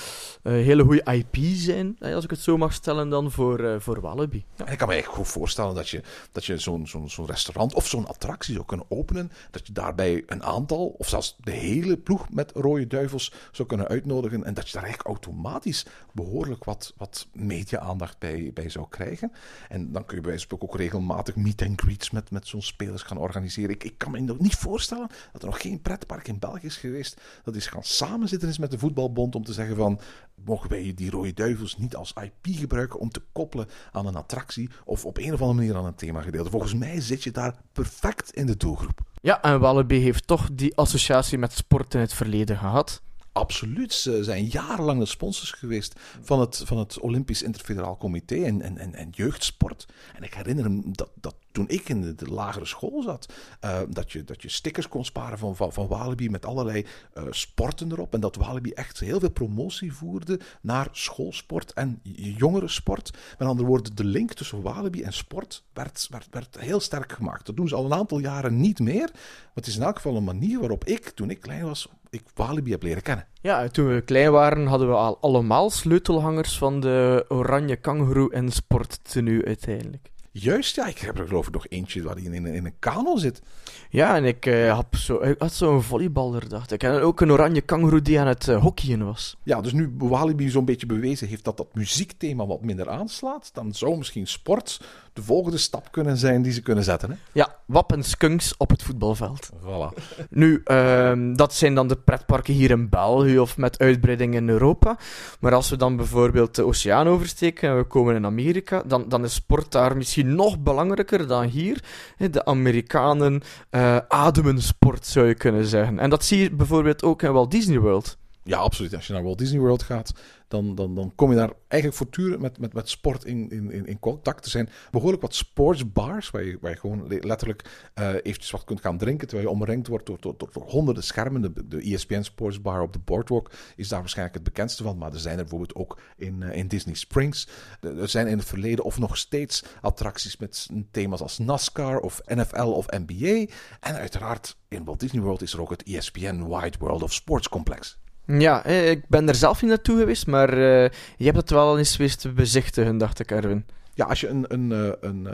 hele 0.44 0.84
goede 0.84 1.04
IP 1.14 1.36
zijn, 1.56 1.98
als 2.00 2.24
ik 2.24 2.30
het 2.30 2.40
zo 2.40 2.58
mag 2.58 2.74
stellen, 2.74 3.10
dan 3.10 3.32
voor, 3.32 3.60
eh, 3.60 3.76
voor 3.80 4.02
Walibi. 4.02 4.46
Ja. 4.56 4.66
En 4.66 4.72
ik 4.72 4.78
kan 4.78 4.88
me 4.88 4.94
eigenlijk 4.94 5.24
goed 5.24 5.34
voorstellen 5.34 5.76
dat 5.76 5.90
je, 5.90 6.02
dat 6.32 6.46
je 6.46 6.58
zo'n 6.58 6.88
zo'n 6.88 7.26
restaurant 7.26 7.74
of 7.74 7.88
zo'n 7.88 8.08
attractie 8.08 8.54
zou 8.54 8.66
kunnen 8.66 8.86
openen. 8.90 9.32
Dat 9.52 9.68
je 9.68 9.74
daarbij 9.74 10.24
een 10.28 10.44
aantal, 10.44 10.96
of 10.98 11.10
zelfs 11.10 11.38
de 11.40 11.52
hele 11.52 11.98
ploeg 11.98 12.30
met 12.30 12.52
rode 12.56 12.88
duivels 12.88 13.34
zou 13.52 13.68
kunnen 13.68 13.88
uitnodigen. 13.88 14.44
En 14.44 14.54
dat 14.54 14.68
je 14.68 14.74
daar 14.74 14.84
eigenlijk 14.84 15.16
automatisch 15.16 15.86
behoorlijk 16.12 16.64
wat, 16.64 16.94
wat 16.98 17.28
media-aandacht 17.34 18.20
bij, 18.20 18.52
bij 18.54 18.70
zou 18.70 18.86
krijgen. 18.90 19.32
En 19.70 19.92
dan 19.92 20.06
kun 20.06 20.16
je 20.16 20.24
bij 20.24 20.46
ook 20.60 20.78
regelmatig 20.78 21.36
meet 21.36 21.62
and 21.62 21.82
greets 21.82 22.12
met, 22.12 22.32
met 22.32 22.48
zo'n 22.48 22.62
spelers 22.62 23.02
gaan 23.02 23.18
organiseren. 23.18 23.70
Ik, 23.70 23.84
ik 23.84 23.98
kan 23.98 24.12
me 24.12 24.20
nog 24.20 24.40
niet 24.40 24.56
voorstellen 24.56 25.08
dat 25.32 25.42
er 25.42 25.48
nog 25.48 25.62
geen 25.62 25.82
pretpark 25.82 26.28
in 26.28 26.40
België 26.40 26.66
is 26.66 26.78
geweest. 26.78 27.22
Dat 27.44 27.56
is 27.56 27.74
gaan 27.76 27.84
samenzitten 27.84 28.50
is 28.50 28.58
met 28.58 28.72
de 28.72 28.80
voetbalbond 28.80 29.36
om 29.36 29.44
te 29.44 29.54
zeggen 29.54 29.76
van 29.76 30.00
mogen 30.46 30.70
wij 30.70 30.92
die 30.96 31.10
rode 31.10 31.34
duivels 31.34 31.78
niet 31.78 31.96
als 31.96 32.14
IP 32.22 32.56
gebruiken 32.56 33.00
om 33.00 33.10
te 33.10 33.22
koppelen 33.32 33.68
aan 33.92 34.08
een 34.08 34.16
attractie 34.16 34.70
of 34.86 35.06
op 35.06 35.18
een 35.18 35.34
of 35.34 35.42
andere 35.42 35.60
manier 35.60 35.76
aan 35.76 35.86
een 35.86 35.96
themagedeelte. 35.96 36.50
Volgens 36.50 36.74
mij 36.74 37.02
zit 37.02 37.24
je 37.24 37.32
daar 37.32 37.56
perfect 37.72 38.32
in 38.34 38.46
de 38.46 38.58
doelgroep. 38.58 39.00
ja, 39.22 39.42
en 39.42 39.60
Walibi 39.60 40.00
heeft 40.00 40.28
toch 40.28 40.50
die 40.52 40.76
associatie 40.76 41.38
met 41.38 41.54
sport 41.54 41.94
in 41.94 42.00
het 42.00 42.14
verleden 42.14 42.58
gehad. 42.58 43.02
Absoluut. 43.36 43.94
Ze 43.94 44.24
zijn 44.24 44.46
jarenlang 44.46 45.00
de 45.00 45.06
sponsors 45.06 45.52
geweest 45.52 46.00
van 46.22 46.40
het, 46.40 46.62
van 46.66 46.78
het 46.78 47.00
Olympisch 47.00 47.42
Interfederaal 47.42 47.98
Comité 47.98 48.44
en, 48.44 48.62
en, 48.62 48.78
en, 48.78 48.94
en 48.94 49.10
jeugdsport. 49.10 49.86
En 50.16 50.24
ik 50.24 50.34
herinner 50.34 50.72
me 50.72 50.82
dat, 50.92 51.10
dat 51.14 51.36
toen 51.52 51.68
ik 51.68 51.90
in 51.90 52.16
de, 52.16 52.28
lagere 52.28 52.66
school 52.66 53.02
zat, 53.02 53.34
eh, 53.60 53.82
dat, 53.90 54.12
je, 54.12 54.24
dat 54.24 54.42
je 54.42 54.50
stickers 54.50 54.88
kon 54.88 55.06
sparen 55.06 55.38
van, 55.38 55.56
van, 55.56 55.74
van 55.74 55.88
Walibi 55.88 56.30
met 56.30 56.46
allerlei 56.46 56.86
eh, 57.14 57.24
sporten 57.30 57.92
erop. 57.92 58.14
En 58.14 58.20
dat 58.20 58.36
Walibi 58.36 58.72
echt 58.72 59.00
heel 59.00 59.20
veel 59.20 59.32
promotie 59.32 59.94
voerde 59.94 60.40
naar 60.62 60.88
schoolsport 60.92 61.74
en 61.74 62.00
jongerensport. 62.38 63.12
Met 63.38 63.48
andere 63.48 63.68
woorden, 63.68 63.96
de 63.96 64.04
link 64.04 64.34
tussen 64.34 64.62
Walibi 64.62 65.02
en 65.02 65.14
sport 65.14 65.64
werd, 65.74 66.08
werd, 66.10 66.28
werd 66.32 66.60
heel 66.60 66.80
sterk 66.80 67.12
gemaakt. 67.12 67.46
Dat 67.46 67.56
doen 67.56 67.68
ze 67.68 67.76
al 67.76 67.86
een 67.86 67.94
aantal 67.94 68.20
jaren 68.20 68.60
niet 68.60 68.80
meer. 68.80 69.10
Maar 69.14 69.54
het 69.54 69.68
is 69.68 69.76
in 69.76 69.84
elk 69.84 69.96
geval 69.96 70.16
een 70.16 70.24
manier 70.24 70.60
waarop 70.60 70.86
ik, 70.86 71.10
toen 71.10 71.30
ik 71.30 71.40
klein 71.40 71.66
was, 71.66 71.90
ik 72.16 72.24
Walibi 72.36 72.72
heb 72.72 72.84
leren 72.84 73.02
kennen. 73.02 73.28
Ja, 73.42 73.68
toen 73.68 73.88
we 73.88 74.02
klein 74.02 74.32
waren 74.32 74.66
hadden 74.66 74.88
we 74.88 74.94
al 74.94 75.18
allemaal 75.22 75.70
sleutelhangers 75.70 76.58
van 76.58 76.80
de 76.80 77.26
oranje 77.28 77.76
kangoeroe 77.76 78.32
en 78.34 78.52
sporttenu 78.52 79.46
uiteindelijk. 79.46 80.12
Juist, 80.38 80.76
ja. 80.76 80.86
Ik 80.88 80.98
heb 80.98 81.20
er 81.20 81.28
geloof 81.28 81.48
ik 81.48 81.54
nog 81.54 81.68
eentje 81.68 82.04
waar 82.04 82.16
die 82.16 82.26
in, 82.26 82.34
in, 82.34 82.46
in 82.46 82.66
een 82.66 82.80
kano 82.80 83.18
zit. 83.18 83.42
Ja, 83.90 84.16
en 84.16 84.26
ik, 84.26 84.46
eh, 84.46 84.74
had 84.74 84.86
zo, 84.92 85.22
ik 85.22 85.36
had 85.38 85.54
zo'n 85.54 85.82
volleyballer, 85.82 86.50
dacht 86.50 86.72
ik. 86.72 86.84
En 86.84 87.02
ook 87.02 87.22
een 87.22 87.32
oranje 87.32 87.62
kangoeroe 87.62 88.02
die 88.02 88.20
aan 88.20 88.28
het 88.28 88.48
uh, 88.48 88.62
hockeyen 88.62 89.06
was. 89.06 89.36
Ja, 89.44 89.62
dus 89.62 89.74
nu 89.74 89.96
Walibi 89.98 90.50
zo'n 90.50 90.66
beetje 90.66 90.86
bewezen 90.86 91.28
heeft 91.28 91.44
dat 91.44 91.58
dat 91.58 91.74
muziekthema 91.74 92.46
wat 92.46 92.62
minder 92.62 92.90
aanslaat, 92.90 93.50
dan 93.54 93.74
zou 93.74 93.98
misschien 93.98 94.28
sport 94.28 94.80
de 95.14 95.24
volgende 95.24 95.58
stap 95.58 95.92
kunnen 95.92 96.18
zijn 96.18 96.42
die 96.42 96.52
ze 96.52 96.62
kunnen 96.62 96.84
zetten. 96.84 97.10
Hè? 97.10 97.16
Ja, 97.32 97.56
wapenskunks 97.66 98.58
op 98.58 98.70
het 98.70 98.84
voetbalveld. 98.84 99.50
Voilà. 99.62 100.04
Nu, 100.30 100.62
ehm, 100.64 101.36
dat 101.36 101.54
zijn 101.54 101.76
dan 101.76 101.88
de 101.88 101.96
pretparken 101.96 102.54
hier 102.54 102.70
in 102.70 102.90
België 102.90 103.40
of 103.40 103.58
met 103.58 103.80
uitbreiding 103.80 104.36
in 104.36 104.50
Europa. 104.50 104.98
Maar 105.40 105.54
als 105.54 105.70
we 105.70 105.78
dan 105.78 105.96
bijvoorbeeld 105.96 106.56
de 106.56 106.66
oceaan 106.66 107.08
oversteken 107.08 107.70
en 107.70 107.78
we 107.78 107.84
komen 107.84 108.16
in 108.16 108.26
Amerika, 108.26 108.84
dan, 108.86 109.10
dan 109.10 109.24
is 109.24 109.34
sport 109.34 109.72
daar 109.72 109.98
misschien 109.98 110.25
nog 110.26 110.60
belangrijker 110.60 111.28
dan 111.28 111.44
hier. 111.44 111.84
De 112.18 112.46
Amerikanen 112.46 113.42
uh, 113.72 113.98
ademen 114.08 114.62
sport, 114.62 115.06
zou 115.06 115.28
je 115.28 115.36
kunnen 115.36 115.66
zeggen. 115.66 116.00
En 116.00 116.10
dat 116.10 116.24
zie 116.24 116.40
je 116.40 116.52
bijvoorbeeld 116.52 117.04
ook 117.04 117.22
in 117.22 117.32
Walt 117.32 117.52
Disney 117.52 117.80
World. 117.80 118.18
Ja, 118.48 118.58
absoluut. 118.58 118.96
Als 118.96 119.08
je 119.08 119.14
naar 119.14 119.24
Walt 119.24 119.38
Disney 119.38 119.60
World 119.60 119.84
gaat, 119.84 120.14
dan, 120.48 120.76
dan, 120.76 120.96
dan 120.96 121.12
kom 121.16 121.30
je 121.30 121.36
daar 121.36 121.52
eigenlijk 121.68 122.02
voortdurend 122.02 122.42
met, 122.42 122.60
met, 122.60 122.74
met 122.74 122.90
sport 122.90 123.24
in, 123.24 123.50
in, 123.50 123.86
in 123.86 124.00
contact. 124.00 124.46
Er 124.46 124.52
zijn 124.52 124.70
behoorlijk 124.92 125.22
wat 125.22 125.36
sportsbars, 125.36 126.30
waar 126.30 126.44
je, 126.44 126.58
waar 126.62 126.72
je 126.72 126.78
gewoon 126.78 127.08
letterlijk 127.08 127.90
uh, 127.96 128.10
eventjes 128.14 128.52
wat 128.52 128.64
kunt 128.64 128.82
gaan 128.82 128.98
drinken, 128.98 129.28
terwijl 129.28 129.50
je 129.50 129.56
omringd 129.56 129.88
wordt 129.88 130.06
door, 130.06 130.18
door, 130.20 130.36
door, 130.38 130.64
honderden 130.64 131.04
schermen. 131.04 131.42
De, 131.42 131.68
de 131.68 131.82
ESPN 131.82 132.22
Sportsbar 132.22 132.82
op 132.82 132.94
de 132.94 133.00
Boardwalk 133.00 133.52
is 133.76 133.88
daar 133.88 134.00
waarschijnlijk 134.00 134.36
het 134.36 134.54
bekendste 134.54 134.84
van, 134.84 134.98
maar 134.98 135.14
er 135.14 135.20
zijn 135.20 135.38
er 135.38 135.46
bijvoorbeeld 135.46 135.76
ook 135.76 136.00
in, 136.18 136.42
uh, 136.42 136.56
in 136.56 136.68
Disney 136.68 136.96
Springs. 136.96 137.48
Er 137.82 138.10
zijn 138.10 138.28
in 138.28 138.38
het 138.38 138.48
verleden 138.48 138.86
of 138.86 139.00
nog 139.00 139.18
steeds 139.18 139.64
attracties 139.82 140.38
met 140.38 140.70
thema's 140.92 141.22
als 141.22 141.38
NASCAR 141.38 142.00
of 142.00 142.22
NFL 142.26 142.62
of 142.62 142.86
NBA. 142.90 143.54
En 143.80 143.96
uiteraard 143.96 144.58
in 144.68 144.84
Walt 144.84 145.00
Disney 145.00 145.22
World 145.22 145.42
is 145.42 145.54
er 145.54 145.62
ook 145.62 145.70
het 145.70 145.84
ESPN 145.84 146.44
Wide 146.44 146.78
World 146.80 147.04
of 147.04 147.14
Sports 147.14 147.50
Complex. 147.50 147.98
Ja, 148.26 148.64
eh, 148.64 148.90
ik 148.90 149.08
ben 149.08 149.28
er 149.28 149.36
zelf 149.36 149.62
niet 149.62 149.70
naartoe 149.70 149.98
geweest, 149.98 150.28
maar 150.28 150.58
uh, 150.58 150.90
je 151.18 151.26
hebt 151.26 151.38
het 151.38 151.50
wel 151.50 151.78
eens 151.78 151.96
geweest 151.96 152.22
te 152.22 152.32
bezichtigen, 152.32 152.98
dacht 152.98 153.20
ik, 153.20 153.32
Erwin. 153.32 153.66
Ja, 153.94 154.06
als 154.06 154.22
je 154.22 154.28
een, 154.28 154.46
een, 154.48 154.72
eh, 154.72 154.92
een, 155.00 155.28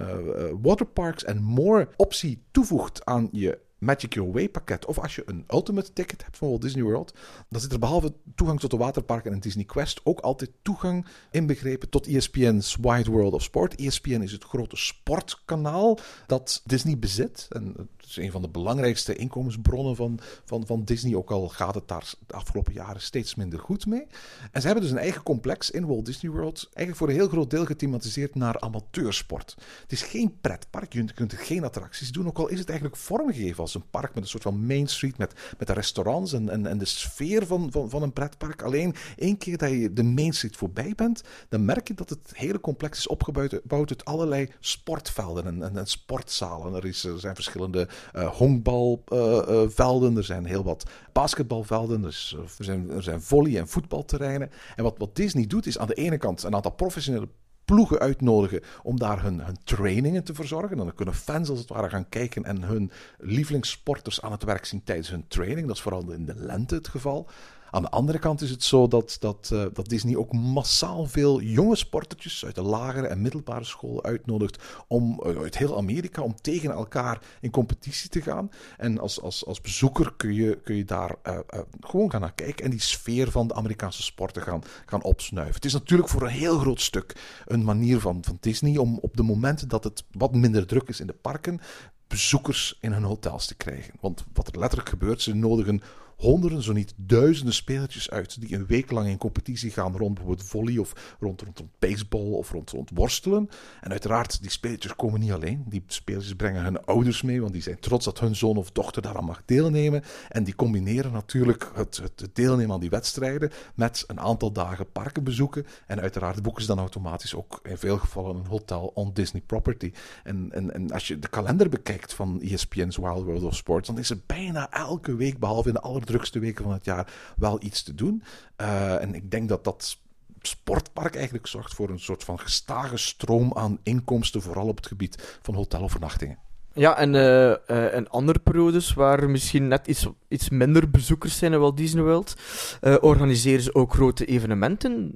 Waterparks 0.61 1.25
and 1.25 1.39
More 1.39 1.87
optie 1.95 2.43
toevoegt 2.51 3.05
aan 3.05 3.29
je 3.31 3.59
Magic 3.81 4.13
Your 4.13 4.31
Way 4.31 4.49
pakket. 4.49 4.85
Of 4.85 4.99
als 4.99 5.15
je 5.15 5.23
een 5.25 5.43
Ultimate 5.47 5.93
ticket 5.93 6.23
hebt 6.23 6.37
van 6.37 6.47
Walt 6.47 6.61
Disney 6.61 6.83
World. 6.83 7.13
Dan 7.49 7.61
zit 7.61 7.71
er 7.71 7.79
behalve 7.79 8.13
toegang 8.35 8.59
tot 8.59 8.71
de 8.71 8.77
waterparken 8.77 9.31
en 9.31 9.39
Disney 9.39 9.65
Quest 9.65 10.01
ook 10.03 10.19
altijd 10.19 10.51
toegang 10.61 11.05
inbegrepen 11.31 11.89
tot 11.89 12.07
ESPN's 12.07 12.77
Wide 12.81 13.11
World 13.11 13.33
of 13.33 13.43
Sport. 13.43 13.75
ESPN 13.75 14.21
is 14.21 14.31
het 14.31 14.43
grote 14.43 14.75
sportkanaal 14.75 15.99
dat 16.27 16.61
Disney 16.65 16.99
bezit. 16.99 17.45
En 17.49 17.73
het 17.97 18.09
is 18.09 18.17
een 18.17 18.31
van 18.31 18.41
de 18.41 18.49
belangrijkste 18.49 19.15
inkomensbronnen 19.15 19.95
van, 19.95 20.19
van, 20.45 20.65
van 20.65 20.83
Disney. 20.83 21.15
Ook 21.15 21.31
al 21.31 21.49
gaat 21.49 21.75
het 21.75 21.87
daar 21.87 22.13
de 22.27 22.33
afgelopen 22.33 22.73
jaren 22.73 23.01
steeds 23.01 23.35
minder 23.35 23.59
goed 23.59 23.85
mee. 23.85 24.07
En 24.51 24.61
ze 24.61 24.65
hebben 24.65 24.83
dus 24.83 24.93
een 24.93 24.97
eigen 24.97 25.23
complex 25.23 25.71
in 25.71 25.85
Walt 25.85 26.05
Disney 26.05 26.31
World. 26.31 26.63
Eigenlijk 26.63 26.97
voor 26.97 27.07
een 27.07 27.13
heel 27.13 27.27
groot 27.27 27.49
deel 27.49 27.65
gethematiseerd 27.65 28.35
naar 28.35 28.59
amateursport. 28.59 29.55
Het 29.81 29.91
is 29.91 30.01
geen 30.01 30.37
pretpark. 30.41 30.93
Je 30.93 31.13
kunt 31.13 31.31
er 31.31 31.37
geen 31.37 31.63
attracties 31.63 32.11
doen. 32.11 32.27
Ook 32.27 32.37
al 32.37 32.47
is 32.47 32.59
het 32.59 32.69
eigenlijk 32.69 32.99
vormgegeven 32.99 33.61
als 33.61 33.70
een 33.75 33.89
park 33.89 34.13
met 34.13 34.23
een 34.23 34.29
soort 34.29 34.43
van 34.43 34.65
Main 34.65 34.87
Street. 34.87 35.17
Met, 35.17 35.33
met 35.57 35.69
restaurants 35.69 36.33
en, 36.33 36.49
en, 36.49 36.65
en 36.65 36.77
de 36.77 36.85
sfeer 36.85 37.45
van, 37.45 37.71
van, 37.71 37.89
van 37.89 38.01
een 38.01 38.13
pretpark. 38.13 38.61
Alleen 38.61 38.95
één 39.15 39.37
keer 39.37 39.57
dat 39.57 39.69
je 39.69 39.93
de 39.93 40.03
Main 40.03 40.33
Street 40.33 40.57
voorbij 40.57 40.93
bent. 40.95 41.23
Dan 41.49 41.65
merk 41.65 41.87
je 41.87 41.93
dat 41.93 42.09
het 42.09 42.31
hele 42.33 42.59
complex 42.59 42.97
is 42.97 43.07
opgebouwd 43.07 43.61
uit 43.89 44.05
allerlei 44.05 44.49
sportvelden 44.59 45.45
en, 45.45 45.63
en, 45.63 45.77
en 45.77 45.87
sportzalen. 45.87 46.73
Er, 46.73 46.85
is, 46.85 47.03
er 47.03 47.19
zijn 47.19 47.35
verschillende 47.35 47.87
uh, 48.15 48.27
honkbalvelden, 48.27 50.17
er 50.17 50.23
zijn 50.23 50.45
heel 50.45 50.63
wat 50.63 50.89
basketbalvelden, 51.11 52.01
dus, 52.01 52.35
er, 52.57 52.65
zijn, 52.65 52.89
er 52.89 53.03
zijn 53.03 53.21
volley- 53.21 53.57
en 53.57 53.67
voetbalterreinen. 53.67 54.51
En 54.75 54.83
wat, 54.83 54.97
wat 54.97 55.15
Disney 55.15 55.47
doet, 55.47 55.65
is 55.65 55.77
aan 55.77 55.87
de 55.87 55.93
ene 55.93 56.17
kant 56.17 56.43
een 56.43 56.55
aantal 56.55 56.71
professionele 56.71 57.27
ploegen 57.71 57.99
uitnodigen 57.99 58.61
om 58.83 58.99
daar 58.99 59.21
hun, 59.21 59.39
hun 59.39 59.57
trainingen 59.63 60.23
te 60.23 60.33
verzorgen. 60.33 60.77
Dan 60.77 60.93
kunnen 60.95 61.13
fans 61.13 61.49
als 61.49 61.59
het 61.59 61.69
ware 61.69 61.89
gaan 61.89 62.09
kijken 62.09 62.43
en 62.43 62.63
hun 62.63 62.91
lievelingssporters 63.19 64.21
aan 64.21 64.31
het 64.31 64.43
werk 64.43 64.65
zien 64.65 64.83
tijdens 64.83 65.09
hun 65.09 65.27
training. 65.27 65.67
Dat 65.67 65.75
is 65.75 65.81
vooral 65.81 66.11
in 66.11 66.25
de 66.25 66.35
lente 66.35 66.75
het 66.75 66.87
geval. 66.87 67.29
Aan 67.71 67.81
de 67.81 67.89
andere 67.89 68.19
kant 68.19 68.41
is 68.41 68.49
het 68.49 68.63
zo 68.63 68.87
dat, 68.87 69.17
dat, 69.19 69.49
uh, 69.53 69.65
dat 69.73 69.89
Disney 69.89 70.15
ook 70.15 70.33
massaal 70.33 71.05
veel 71.05 71.41
jonge 71.41 71.75
sportertjes 71.75 72.45
uit 72.45 72.55
de 72.55 72.61
lagere 72.61 73.07
en 73.07 73.21
middelbare 73.21 73.63
school 73.63 74.03
uitnodigt 74.03 74.63
om 74.87 75.21
uh, 75.25 75.41
uit 75.41 75.57
heel 75.57 75.77
Amerika 75.77 76.21
om 76.21 76.35
tegen 76.41 76.71
elkaar 76.71 77.21
in 77.41 77.51
competitie 77.51 78.09
te 78.09 78.21
gaan. 78.21 78.49
En 78.77 78.99
als, 78.99 79.21
als, 79.21 79.45
als 79.45 79.61
bezoeker 79.61 80.13
kun 80.17 80.33
je, 80.33 80.59
kun 80.63 80.75
je 80.75 80.85
daar 80.85 81.15
uh, 81.27 81.39
gewoon 81.79 82.11
gaan 82.11 82.21
naar 82.21 82.33
kijken 82.33 82.65
en 82.65 82.71
die 82.71 82.81
sfeer 82.81 83.31
van 83.31 83.47
de 83.47 83.53
Amerikaanse 83.53 84.03
sporten 84.03 84.41
gaan, 84.41 84.63
gaan 84.85 85.03
opsnuiven. 85.03 85.55
Het 85.55 85.65
is 85.65 85.73
natuurlijk 85.73 86.09
voor 86.09 86.21
een 86.21 86.27
heel 86.27 86.59
groot 86.59 86.81
stuk 86.81 87.15
een 87.45 87.63
manier 87.63 87.99
van, 87.99 88.23
van 88.23 88.37
Disney 88.39 88.77
om 88.77 88.97
op 89.01 89.17
de 89.17 89.23
momenten 89.23 89.67
dat 89.67 89.83
het 89.83 90.03
wat 90.11 90.35
minder 90.35 90.67
druk 90.67 90.87
is 90.87 90.99
in 90.99 91.07
de 91.07 91.15
parken, 91.21 91.59
bezoekers 92.07 92.77
in 92.81 92.91
hun 92.91 93.03
hotels 93.03 93.47
te 93.47 93.55
krijgen. 93.55 93.93
Want 93.99 94.23
wat 94.33 94.47
er 94.47 94.59
letterlijk 94.59 94.89
gebeurt, 94.89 95.21
ze 95.21 95.33
nodigen 95.33 95.81
honderden, 96.21 96.63
zo 96.63 96.73
niet 96.73 96.93
duizenden 96.95 97.53
spelertjes 97.53 98.09
uit 98.09 98.41
die 98.41 98.55
een 98.55 98.65
week 98.65 98.91
lang 98.91 99.07
in 99.07 99.17
competitie 99.17 99.71
gaan 99.71 99.97
rond 99.97 100.13
bijvoorbeeld 100.13 100.47
volley 100.47 100.77
of 100.77 101.15
rond, 101.19 101.41
rond, 101.41 101.57
rond 101.57 101.71
baseball 101.79 102.31
of 102.31 102.51
rond, 102.51 102.69
rond 102.69 102.89
worstelen. 102.93 103.49
En 103.81 103.91
uiteraard, 103.91 104.41
die 104.41 104.51
spelertjes 104.51 104.95
komen 104.95 105.19
niet 105.19 105.31
alleen. 105.31 105.63
Die 105.67 105.83
spelertjes 105.87 106.35
brengen 106.35 106.63
hun 106.63 106.85
ouders 106.85 107.21
mee, 107.21 107.41
want 107.41 107.53
die 107.53 107.61
zijn 107.61 107.79
trots 107.79 108.05
dat 108.05 108.19
hun 108.19 108.35
zoon 108.35 108.57
of 108.57 108.71
dochter 108.71 109.01
daaraan 109.01 109.25
mag 109.25 109.41
deelnemen. 109.45 110.03
En 110.29 110.43
die 110.43 110.55
combineren 110.55 111.11
natuurlijk 111.11 111.71
het, 111.73 112.01
het 112.03 112.29
deelnemen 112.33 112.73
aan 112.73 112.79
die 112.79 112.89
wedstrijden 112.89 113.51
met 113.75 114.03
een 114.07 114.19
aantal 114.19 114.51
dagen 114.51 114.91
parken 114.91 115.23
bezoeken. 115.23 115.65
En 115.87 116.01
uiteraard 116.01 116.41
boeken 116.41 116.61
ze 116.61 116.67
dan 116.67 116.79
automatisch 116.79 117.35
ook 117.35 117.59
in 117.63 117.77
veel 117.77 117.97
gevallen 117.97 118.35
een 118.35 118.45
hotel 118.45 118.91
on 118.93 119.13
Disney 119.13 119.41
property. 119.45 119.91
En, 120.23 120.49
en, 120.51 120.73
en 120.73 120.91
als 120.91 121.07
je 121.07 121.19
de 121.19 121.29
kalender 121.29 121.69
bekijkt 121.69 122.13
van 122.13 122.41
ESPN's 122.41 122.97
Wild 122.97 123.23
World 123.23 123.43
of 123.43 123.55
Sports, 123.55 123.87
dan 123.87 123.97
is 123.97 124.09
er 124.09 124.19
bijna 124.25 124.71
elke 124.71 125.15
week, 125.15 125.39
behalve 125.39 125.67
in 125.67 125.73
de 125.73 125.81
aller 125.81 126.05
drukste 126.11 126.39
weken 126.39 126.63
van 126.63 126.73
het 126.73 126.85
jaar 126.85 127.13
wel 127.37 127.57
iets 127.63 127.83
te 127.83 127.95
doen. 127.95 128.23
Uh, 128.61 129.01
en 129.01 129.15
ik 129.15 129.31
denk 129.31 129.49
dat 129.49 129.63
dat 129.63 129.97
sportpark 130.41 131.15
eigenlijk 131.15 131.47
zorgt 131.47 131.73
voor 131.73 131.89
een 131.89 131.99
soort 131.99 132.23
van 132.23 132.39
gestage 132.39 132.97
stroom 132.97 133.53
aan 133.53 133.79
inkomsten, 133.83 134.41
vooral 134.41 134.67
op 134.67 134.75
het 134.75 134.87
gebied 134.87 135.37
van 135.41 135.53
hotelovernachtingen. 135.55 136.37
Ja, 136.73 136.97
en 136.97 137.13
uh, 137.13 137.53
een 137.93 138.09
andere 138.09 138.39
periodes 138.39 138.93
waar 138.93 139.29
misschien 139.29 139.67
net 139.67 139.87
iets, 139.87 140.07
iets 140.27 140.49
minder 140.49 140.89
bezoekers 140.89 141.37
zijn 141.37 141.53
in 141.53 141.59
Walt 141.59 141.77
Disney 141.77 142.03
World, 142.03 142.35
uh, 142.81 142.95
organiseren 143.01 143.61
ze 143.61 143.75
ook 143.75 143.93
grote 143.93 144.25
evenementen 144.25 145.13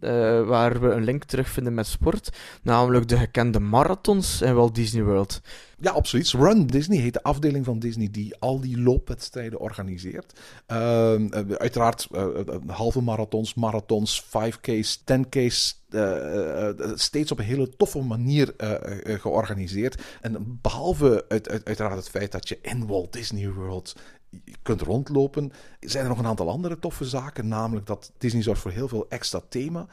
waar 0.47 0.81
we 0.81 0.89
een 0.89 1.03
link 1.03 1.23
terugvinden 1.23 1.73
met 1.73 1.87
sport, 1.87 2.29
namelijk 2.61 3.07
de 3.07 3.17
gekende 3.17 3.59
marathons 3.59 4.41
in 4.41 4.53
Walt 4.53 4.75
Disney 4.75 5.03
World. 5.03 5.41
Ja, 5.79 5.91
absoluut. 5.91 6.31
Run 6.31 6.67
Disney 6.67 6.97
heet 6.97 7.13
de 7.13 7.23
afdeling 7.23 7.65
van 7.65 7.79
Disney 7.79 8.07
die 8.11 8.35
al 8.39 8.59
die 8.59 8.79
loopwedstrijden 8.79 9.59
organiseert. 9.59 10.39
Uh, 10.71 11.25
uiteraard 11.57 12.07
uh, 12.11 12.27
halve 12.67 13.01
marathons, 13.01 13.53
marathons, 13.53 14.25
5K's, 14.25 14.99
10K's. 14.99 15.83
Uh, 15.89 16.69
steeds 16.93 17.31
op 17.31 17.39
een 17.39 17.45
hele 17.45 17.69
toffe 17.77 18.01
manier 18.01 18.53
georganiseerd. 19.03 20.01
En 20.21 20.59
behalve 20.61 21.25
uit, 21.27 21.49
uit, 21.49 21.65
uiteraard 21.65 21.95
het 21.95 22.09
feit 22.09 22.31
dat 22.31 22.49
je 22.49 22.59
in 22.61 22.87
Walt 22.87 23.13
Disney 23.13 23.51
World 23.51 23.95
kunt 24.61 24.81
rondlopen, 24.81 25.51
zijn 25.79 26.03
er 26.03 26.09
nog 26.09 26.19
een 26.19 26.25
aantal 26.25 26.49
andere 26.49 26.79
toffe 26.79 27.05
zaken. 27.05 27.47
Namelijk 27.47 27.85
dat 27.85 28.11
Disney 28.17 28.43
zorgt 28.43 28.61
voor 28.61 28.71
heel 28.71 28.87
veel 28.87 29.05
extra 29.09 29.41
thema. 29.49 29.87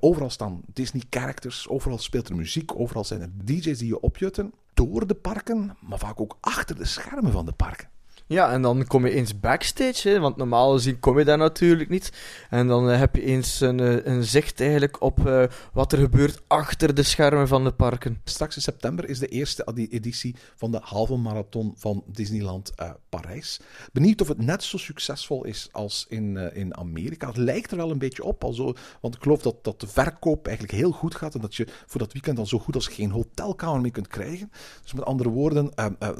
Overal 0.00 0.30
staan 0.30 0.60
Disney 0.72 1.02
characters, 1.10 1.68
overal 1.68 1.98
speelt 1.98 2.28
er 2.28 2.36
muziek, 2.36 2.78
overal 2.78 3.04
zijn 3.04 3.20
er 3.20 3.30
DJ's 3.44 3.78
die 3.78 3.88
je 3.88 4.00
opjutten 4.00 4.52
door 4.74 5.06
de 5.06 5.14
parken, 5.14 5.76
maar 5.80 5.98
vaak 5.98 6.20
ook 6.20 6.36
achter 6.40 6.76
de 6.76 6.84
schermen 6.84 7.32
van 7.32 7.46
de 7.46 7.52
parken. 7.52 7.88
Ja, 8.26 8.52
en 8.52 8.62
dan 8.62 8.86
kom 8.86 9.06
je 9.06 9.12
eens 9.12 9.40
backstage, 9.40 10.08
hè, 10.08 10.20
want 10.20 10.36
normaal 10.36 10.72
gezien 10.72 10.98
kom 10.98 11.18
je 11.18 11.24
daar 11.24 11.38
natuurlijk 11.38 11.90
niet. 11.90 12.12
En 12.50 12.66
dan 12.66 12.90
eh, 12.90 12.98
heb 12.98 13.16
je 13.16 13.22
eens 13.22 13.60
een, 13.60 13.80
eh, 13.80 14.04
een 14.04 14.24
zicht 14.24 14.60
eigenlijk 14.60 15.02
op 15.02 15.26
eh, 15.26 15.44
wat 15.72 15.92
er 15.92 15.98
gebeurt 15.98 16.42
achter 16.46 16.94
de 16.94 17.02
schermen 17.02 17.48
van 17.48 17.64
de 17.64 17.72
parken. 17.72 18.20
Straks 18.24 18.56
in 18.56 18.62
september 18.62 19.08
is 19.08 19.18
de 19.18 19.26
eerste 19.26 19.64
editie 19.74 20.34
van 20.54 20.70
de 20.70 20.78
halve 20.82 21.16
marathon 21.16 21.74
van 21.76 22.04
Disneyland 22.06 22.72
eh, 22.74 22.90
Parijs. 23.08 23.60
Benieuwd 23.92 24.20
of 24.20 24.28
het 24.28 24.42
net 24.42 24.62
zo 24.62 24.76
succesvol 24.76 25.44
is 25.44 25.68
als 25.72 26.06
in, 26.08 26.36
in 26.36 26.76
Amerika. 26.76 27.26
Het 27.26 27.36
lijkt 27.36 27.70
er 27.70 27.76
wel 27.76 27.90
een 27.90 27.98
beetje 27.98 28.24
op, 28.24 28.44
al 28.44 28.52
zo, 28.52 28.72
want 29.00 29.14
ik 29.14 29.22
geloof 29.22 29.42
dat, 29.42 29.64
dat 29.64 29.80
de 29.80 29.86
verkoop 29.86 30.46
eigenlijk 30.46 30.78
heel 30.78 30.92
goed 30.92 31.14
gaat 31.14 31.34
en 31.34 31.40
dat 31.40 31.54
je 31.54 31.66
voor 31.86 32.00
dat 32.00 32.12
weekend 32.12 32.36
dan 32.36 32.46
zo 32.46 32.58
goed 32.58 32.74
als 32.74 32.88
geen 32.88 33.10
hotelkamer 33.10 33.80
meer 33.80 33.90
kunt 33.90 34.08
krijgen. 34.08 34.50
Dus 34.82 34.92
met 34.92 35.04
andere 35.04 35.28
woorden, 35.28 35.72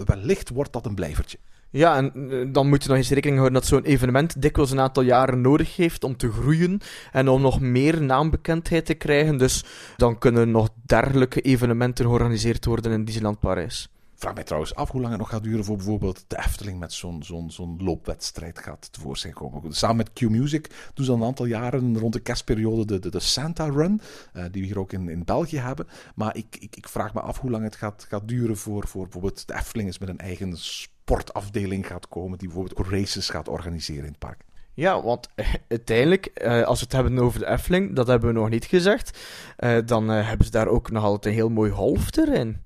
wellicht 0.04 0.48
wordt 0.48 0.72
dat 0.72 0.86
een 0.86 0.94
blijvertje. 0.94 1.38
Ja, 1.76 1.96
en 1.96 2.30
eh, 2.30 2.46
dan 2.52 2.68
moet 2.68 2.82
je 2.82 2.88
nog 2.88 2.98
eens 2.98 3.10
rekening 3.10 3.38
houden 3.38 3.60
dat 3.60 3.68
zo'n 3.68 3.84
evenement 3.84 4.42
dikwijls 4.42 4.70
een 4.70 4.80
aantal 4.80 5.02
jaren 5.02 5.40
nodig 5.40 5.76
heeft 5.76 6.04
om 6.04 6.16
te 6.16 6.32
groeien 6.32 6.80
en 7.12 7.28
om 7.28 7.40
nog 7.40 7.60
meer 7.60 8.02
naambekendheid 8.02 8.87
te 8.87 8.94
krijgen. 8.94 9.38
Dus 9.38 9.64
dan 9.96 10.18
kunnen 10.18 10.50
nog 10.50 10.68
dergelijke 10.87 11.40
evenementen 11.40 12.04
georganiseerd 12.04 12.64
worden 12.64 12.92
in 12.92 13.04
Disneyland 13.04 13.40
Parijs. 13.40 13.88
Vraag 14.14 14.34
mij 14.34 14.44
trouwens 14.44 14.74
af 14.74 14.90
hoe 14.90 15.00
lang 15.00 15.12
het 15.12 15.20
nog 15.20 15.30
gaat 15.30 15.42
duren 15.42 15.64
voor 15.64 15.76
bijvoorbeeld 15.76 16.24
de 16.28 16.38
Efteling 16.38 16.78
met 16.78 16.92
zo'n 16.92 17.22
zo'n 17.48 17.76
loopwedstrijd 17.78 18.58
gaat 18.58 18.92
tevoorschijn 18.92 19.34
komen. 19.34 19.72
Samen 19.72 19.96
met 19.96 20.12
Q-Music 20.12 20.90
doen 20.94 21.04
ze 21.04 21.10
al 21.10 21.16
een 21.16 21.24
aantal 21.24 21.46
jaren 21.46 21.98
rond 21.98 22.12
de 22.12 22.20
kerstperiode 22.20 22.84
de, 22.84 22.98
de, 22.98 23.10
de 23.10 23.20
Santa 23.20 23.64
Run, 23.64 24.00
eh, 24.32 24.44
die 24.50 24.60
we 24.60 24.66
hier 24.66 24.78
ook 24.78 24.92
in, 24.92 25.08
in 25.08 25.24
België 25.24 25.58
hebben. 25.58 25.87
Maar 26.14 26.37
ik, 26.37 26.56
ik, 26.58 26.76
ik 26.76 26.88
vraag 26.88 27.14
me 27.14 27.20
af 27.20 27.38
hoe 27.38 27.50
lang 27.50 27.64
het 27.64 27.76
gaat, 27.76 28.06
gaat 28.08 28.28
duren 28.28 28.56
voor, 28.56 28.87
voor 28.88 29.02
bijvoorbeeld 29.02 29.46
de 29.46 29.54
Efteling 29.54 29.88
eens 29.88 29.98
met 29.98 30.08
een 30.08 30.18
eigen 30.18 30.56
sportafdeling 31.04 31.86
gaat 31.86 32.08
komen, 32.08 32.38
die 32.38 32.48
bijvoorbeeld 32.48 32.88
races 32.88 33.28
gaat 33.28 33.48
organiseren 33.48 34.04
in 34.04 34.10
het 34.10 34.18
park. 34.18 34.44
Ja, 34.74 35.02
want 35.02 35.28
eh, 35.34 35.54
uiteindelijk, 35.68 36.26
eh, 36.26 36.62
als 36.62 36.78
we 36.78 36.84
het 36.84 36.94
hebben 36.94 37.18
over 37.18 37.38
de 37.38 37.46
Efteling, 37.46 37.96
dat 37.96 38.06
hebben 38.06 38.28
we 38.28 38.40
nog 38.40 38.48
niet 38.48 38.64
gezegd, 38.64 39.18
eh, 39.56 39.78
dan 39.84 40.08
hebben 40.08 40.46
ze 40.46 40.52
daar 40.52 40.68
ook 40.68 40.90
nog 40.90 41.04
altijd 41.04 41.26
een 41.26 41.40
heel 41.40 41.48
mooi 41.50 41.70
golfterrein. 41.70 42.62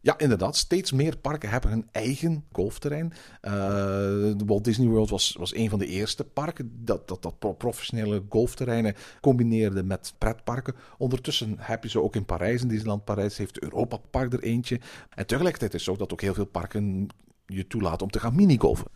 Ja, 0.00 0.18
inderdaad. 0.18 0.56
Steeds 0.56 0.92
meer 0.92 1.16
parken 1.16 1.48
hebben 1.50 1.70
hun 1.70 1.88
eigen 1.92 2.44
golfterrein. 2.52 3.12
De 3.40 4.42
Walt 4.46 4.64
Disney 4.64 4.88
World 4.88 5.10
was, 5.10 5.36
was 5.38 5.54
een 5.54 5.70
van 5.70 5.78
de 5.78 5.86
eerste 5.86 6.24
parken 6.24 6.72
dat, 6.84 7.08
dat, 7.08 7.22
dat 7.22 7.38
pro- 7.38 7.52
professionele 7.52 8.22
golfterreinen 8.28 8.94
combineerde 9.20 9.82
met 9.82 10.14
pretparken. 10.18 10.74
Ondertussen 10.98 11.56
heb 11.58 11.82
je 11.82 11.88
ze 11.88 12.02
ook 12.02 12.16
in 12.16 12.24
Parijs. 12.24 12.62
In 12.62 12.68
Disneyland 12.68 13.04
Parijs 13.04 13.36
heeft 13.36 13.62
Europa 13.62 13.96
Park 14.10 14.32
er 14.32 14.42
eentje. 14.42 14.80
En 15.14 15.26
tegelijkertijd 15.26 15.74
is 15.74 15.86
het 15.86 15.94
zo 15.94 16.00
dat 16.00 16.12
ook 16.12 16.20
heel 16.20 16.34
veel 16.34 16.44
parken 16.44 17.08
je 17.56 17.66
toelaten 17.66 18.02
om 18.02 18.10
te 18.10 18.20
gaan 18.20 18.34
minigolfen. 18.36 18.86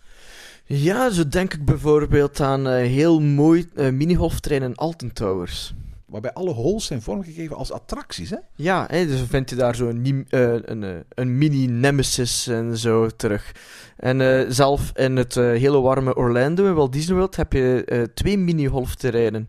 Ja, 0.65 1.11
zo 1.11 1.29
denk 1.29 1.55
ik 1.55 1.65
bijvoorbeeld 1.65 2.41
aan 2.41 2.69
eh, 2.69 2.75
heel 2.75 3.21
mooi 3.21 3.69
eh 3.75 3.91
minigolfterrein 3.91 4.63
in 4.63 4.77
Alton 4.77 5.13
Towers. 5.13 5.75
Waarbij 6.07 6.33
alle 6.33 6.53
holes 6.53 6.85
zijn 6.85 7.03
vormgegeven 7.03 7.57
als 7.57 7.73
attracties. 7.73 8.31
Hè? 8.31 8.37
Ja, 8.55 8.87
hè, 8.91 9.07
dus 9.07 9.21
vind 9.21 9.51
je 9.51 9.57
daar 9.57 9.75
zo 9.75 9.89
een, 9.89 10.27
eh, 10.29 10.55
een, 10.63 11.05
een 11.09 11.39
mini-nemesis 11.39 12.47
en 12.47 12.79
zo 12.79 13.09
terug. 13.09 13.53
En 13.97 14.47
zelf 14.55 14.91
in 14.95 15.17
het 15.17 15.35
hele 15.35 15.81
warme 15.81 16.15
Orlando, 16.15 16.67
in 16.67 16.75
Walt 16.75 16.93
Disney 16.93 17.17
World, 17.17 17.37
heb 17.37 17.53
je 17.53 18.11
twee 18.15 18.39
mini-golfterreinen. 18.39 19.49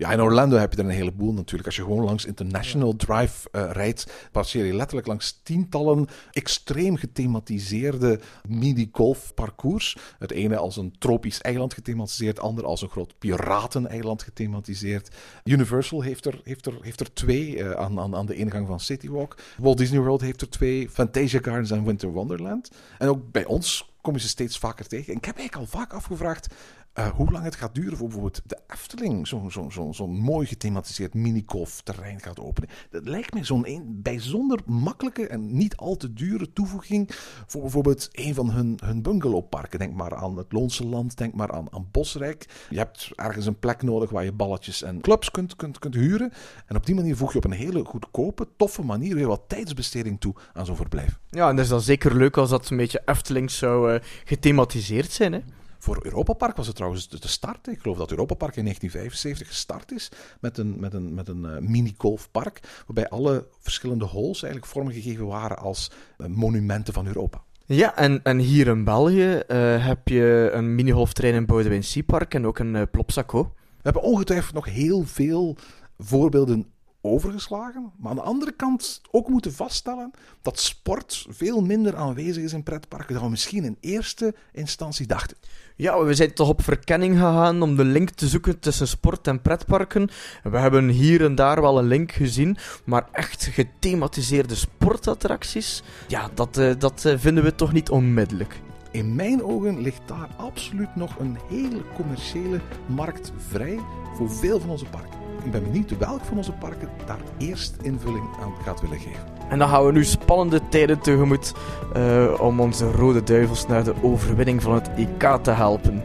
Ja, 0.00 0.12
in 0.12 0.20
Orlando 0.20 0.56
heb 0.56 0.72
je 0.72 0.78
er 0.78 0.84
een 0.84 0.90
heleboel 0.90 1.32
natuurlijk. 1.32 1.66
Als 1.66 1.76
je 1.76 1.82
gewoon 1.82 2.04
langs 2.04 2.24
International 2.24 2.96
Drive 2.96 3.48
eh, 3.50 3.70
rijdt, 3.72 4.28
passeer 4.32 4.64
je 4.64 4.74
letterlijk 4.74 5.06
langs 5.06 5.40
tientallen 5.42 6.06
extreem 6.30 6.96
gethematiseerde 6.96 8.20
mini-golfparcours. 8.48 9.96
Het 10.18 10.30
ene 10.30 10.56
als 10.56 10.76
een 10.76 10.94
tropisch 10.98 11.40
eiland 11.40 11.74
gethematiseerd, 11.74 12.36
het 12.36 12.46
andere 12.46 12.66
als 12.66 12.82
een 12.82 12.88
groot 12.88 13.18
pirateneiland 13.18 14.22
gethematiseerd. 14.22 15.16
Universal 15.44 16.02
heeft 16.02 16.26
er, 16.26 16.40
heeft 16.44 16.66
er, 16.66 16.78
heeft 16.80 17.00
er 17.00 17.12
twee 17.12 17.62
eh, 17.62 17.70
aan, 17.70 18.00
aan, 18.00 18.16
aan 18.16 18.26
de 18.26 18.34
ingang 18.34 18.66
van 18.66 18.80
City 18.80 19.08
Walk. 19.08 19.36
Walt 19.58 19.78
Disney 19.78 20.00
World 20.00 20.20
heeft 20.20 20.40
er 20.40 20.50
twee, 20.50 20.90
Fantasia 20.90 21.40
Gardens 21.42 21.70
en 21.70 21.84
Winter 21.84 22.12
Wonderland. 22.12 22.70
En 22.98 23.08
ook 23.08 23.30
bij 23.32 23.44
ons 23.44 23.90
kom 24.00 24.14
je 24.14 24.20
ze 24.20 24.28
steeds 24.28 24.58
vaker 24.58 24.86
tegen. 24.86 25.12
En 25.12 25.18
ik 25.18 25.24
heb 25.24 25.36
eigenlijk 25.36 25.70
al 25.72 25.78
vaak 25.78 25.92
afgevraagd 25.92 26.54
eh, 26.92 27.08
hoe 27.08 27.30
lang 27.30 27.44
het 27.44 27.54
gaat 27.54 27.74
duren 27.74 27.96
voor 27.96 28.06
bijvoorbeeld 28.06 28.42
de 28.46 28.58
Efteling 28.66 29.28
zo'n 29.28 29.50
zo, 29.50 29.68
zo, 29.70 29.92
zo'n 29.92 30.18
mooi 30.18 30.46
gethematiseerd 30.46 31.14
minigolfterrein 31.14 32.20
gaat 32.20 32.40
openen. 32.40 32.68
Dat 32.90 33.08
lijkt 33.08 33.34
me 33.34 33.44
zo'n 33.44 33.84
bijzonder 34.02 34.60
makkelijke 34.66 35.26
en 35.26 35.56
niet 35.56 35.76
al 35.76 35.96
te 35.96 36.12
dure 36.12 36.52
toevoeging 36.52 37.08
voor 37.46 37.60
bijvoorbeeld 37.60 38.08
een 38.12 38.34
van 38.34 38.50
hun, 38.50 38.78
hun 38.84 39.02
bungalowparken. 39.02 39.78
Denk 39.78 39.94
maar 39.94 40.14
aan 40.14 40.36
het 40.36 40.52
Loonse 40.52 40.86
Land, 40.86 41.16
denk 41.16 41.34
maar 41.34 41.52
aan, 41.52 41.72
aan 41.72 41.88
Bosrijk. 41.90 42.66
Je 42.70 42.78
hebt 42.78 43.10
ergens 43.14 43.46
een 43.46 43.58
plek 43.58 43.82
nodig 43.82 44.10
waar 44.10 44.24
je 44.24 44.32
balletjes 44.32 44.82
en 44.82 45.00
clubs 45.00 45.30
kunt, 45.30 45.56
kunt, 45.56 45.78
kunt 45.78 45.94
huren. 45.94 46.32
En 46.66 46.76
op 46.76 46.86
die 46.86 46.94
manier 46.94 47.16
voeg 47.16 47.32
je 47.32 47.38
op 47.38 47.44
een 47.44 47.50
hele 47.50 47.84
goedkope, 47.84 48.48
toffe 48.56 48.82
manier 48.82 49.14
weer 49.14 49.26
wat 49.26 49.42
tijdsbesteding 49.46 50.20
toe 50.20 50.34
aan 50.52 50.66
zo'n 50.66 50.76
verblijf. 50.76 51.18
Ja, 51.28 51.48
en 51.48 51.56
dat 51.56 51.64
is 51.64 51.70
dan 51.70 51.80
zeker 51.80 52.16
leuk 52.16 52.36
als 52.36 52.50
dat 52.50 52.70
een 52.70 52.76
beetje 52.76 53.02
Efteling 53.04 53.50
zou 53.50 53.92
eh, 53.92 54.00
gethematiseerd 54.24 55.12
zijn. 55.12 55.32
Hè? 55.32 55.40
Voor 55.82 55.98
Europa 56.02 56.32
Park 56.32 56.56
was 56.56 56.66
het 56.66 56.76
trouwens 56.76 57.08
de 57.08 57.28
start. 57.28 57.66
Ik 57.66 57.80
geloof 57.80 57.96
dat 57.96 58.10
Europa 58.10 58.34
Park 58.34 58.56
in 58.56 58.62
1975 58.62 59.48
gestart 59.48 59.92
is 59.92 60.10
met 60.40 60.58
een, 60.58 60.80
met 60.80 60.94
een, 60.94 61.14
met 61.14 61.28
een 61.28 61.44
eh, 61.44 61.58
mini-golfpark. 61.58 62.60
Waarbij 62.86 63.08
alle 63.08 63.46
verschillende 63.58 64.04
holes 64.04 64.42
eigenlijk 64.42 64.72
vormgegeven 64.72 65.26
waren 65.26 65.58
als 65.58 65.90
eh, 66.18 66.26
monumenten 66.26 66.94
van 66.94 67.06
Europa. 67.06 67.42
Ja, 67.66 67.96
en, 67.96 68.22
en 68.22 68.38
hier 68.38 68.66
in 68.66 68.84
België 68.84 69.32
eh, 69.32 69.86
heb 69.86 70.08
je 70.08 70.50
een 70.52 70.74
mini-golfterrein 70.74 71.34
in 71.34 71.46
Boudewijn 71.46 71.84
Park 72.06 72.34
en 72.34 72.46
ook 72.46 72.58
een 72.58 72.74
uh, 72.74 72.82
Plopsaco. 72.90 73.42
We 73.54 73.80
hebben 73.82 74.02
ongetwijfeld 74.02 74.54
nog 74.54 74.64
heel 74.64 75.04
veel 75.04 75.56
voorbeelden 75.98 76.66
overgeslagen. 77.00 77.92
Maar 77.98 78.10
aan 78.10 78.16
de 78.16 78.22
andere 78.22 78.52
kant 78.52 79.00
ook 79.10 79.28
moeten 79.28 79.52
vaststellen 79.52 80.10
dat 80.42 80.58
sport 80.58 81.26
veel 81.28 81.60
minder 81.60 81.96
aanwezig 81.96 82.42
is 82.42 82.52
in 82.52 82.62
pretparken 82.62 83.14
dan 83.14 83.24
we 83.24 83.30
misschien 83.30 83.64
in 83.64 83.76
eerste 83.80 84.34
instantie 84.52 85.06
dachten. 85.06 85.36
Ja, 85.76 86.04
we 86.04 86.14
zijn 86.14 86.34
toch 86.34 86.48
op 86.48 86.62
verkenning 86.62 87.14
gegaan 87.14 87.62
om 87.62 87.76
de 87.76 87.84
link 87.84 88.10
te 88.10 88.28
zoeken 88.28 88.58
tussen 88.58 88.88
sport 88.88 89.26
en 89.26 89.42
pretparken. 89.42 90.08
We 90.42 90.58
hebben 90.58 90.88
hier 90.88 91.24
en 91.24 91.34
daar 91.34 91.60
wel 91.60 91.78
een 91.78 91.86
link 91.86 92.12
gezien, 92.12 92.56
maar 92.84 93.08
echt 93.12 93.44
gethematiseerde 93.44 94.54
sportattracties, 94.54 95.82
ja, 96.08 96.30
dat, 96.34 96.58
uh, 96.58 96.72
dat 96.78 97.04
uh, 97.06 97.18
vinden 97.18 97.44
we 97.44 97.54
toch 97.54 97.72
niet 97.72 97.90
onmiddellijk. 97.90 98.60
In 98.90 99.14
mijn 99.14 99.44
ogen 99.44 99.80
ligt 99.80 100.02
daar 100.06 100.28
absoluut 100.36 100.96
nog 100.96 101.18
een 101.18 101.38
hele 101.48 101.82
commerciële 101.94 102.60
markt 102.86 103.32
vrij 103.48 103.78
voor 104.16 104.30
veel 104.30 104.60
van 104.60 104.70
onze 104.70 104.84
parken. 104.84 105.29
Ik 105.44 105.50
ben 105.50 105.62
benieuwd 105.62 105.98
welk 105.98 106.24
van 106.24 106.36
onze 106.36 106.52
parken 106.52 106.88
daar 107.06 107.20
eerst 107.38 107.76
invulling 107.82 108.24
aan 108.42 108.52
gaat 108.64 108.80
willen 108.80 108.98
geven. 108.98 109.22
En 109.48 109.58
dan 109.58 109.68
gaan 109.68 109.86
we 109.86 109.92
nu 109.92 110.04
spannende 110.04 110.68
tijden 110.68 110.98
tegemoet 110.98 111.54
uh, 111.96 112.40
om 112.40 112.60
onze 112.60 112.90
rode 112.90 113.22
duivels 113.22 113.66
naar 113.66 113.84
de 113.84 113.94
overwinning 114.02 114.62
van 114.62 114.74
het 114.74 114.90
EK 114.96 115.38
te 115.42 115.50
helpen. 115.50 116.02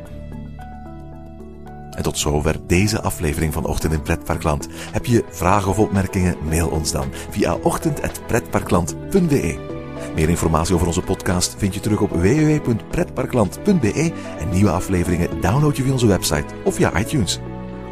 En 1.95 2.03
tot 2.03 2.17
zover 2.17 2.55
deze 2.67 3.01
aflevering 3.01 3.53
van 3.53 3.65
Ochtend 3.65 3.93
in 3.93 4.01
Pretparkland. 4.01 4.67
Heb 4.91 5.05
je 5.05 5.23
vragen 5.29 5.69
of 5.69 5.79
opmerkingen? 5.79 6.35
Mail 6.49 6.69
ons 6.69 6.91
dan 6.91 7.07
via 7.29 7.55
ochtend.pretparkland.be. 7.55 9.73
Meer 10.15 10.29
informatie 10.29 10.75
over 10.75 10.87
onze 10.87 11.01
podcast 11.01 11.55
vind 11.57 11.73
je 11.73 11.79
terug 11.79 12.01
op 12.01 12.09
www.pretparkland.be 12.09 14.13
en 14.39 14.49
nieuwe 14.49 14.71
afleveringen 14.71 15.41
download 15.41 15.75
je 15.75 15.83
via 15.83 15.91
onze 15.91 16.07
website 16.07 16.53
of 16.63 16.75
via 16.75 16.99
iTunes. 16.99 17.39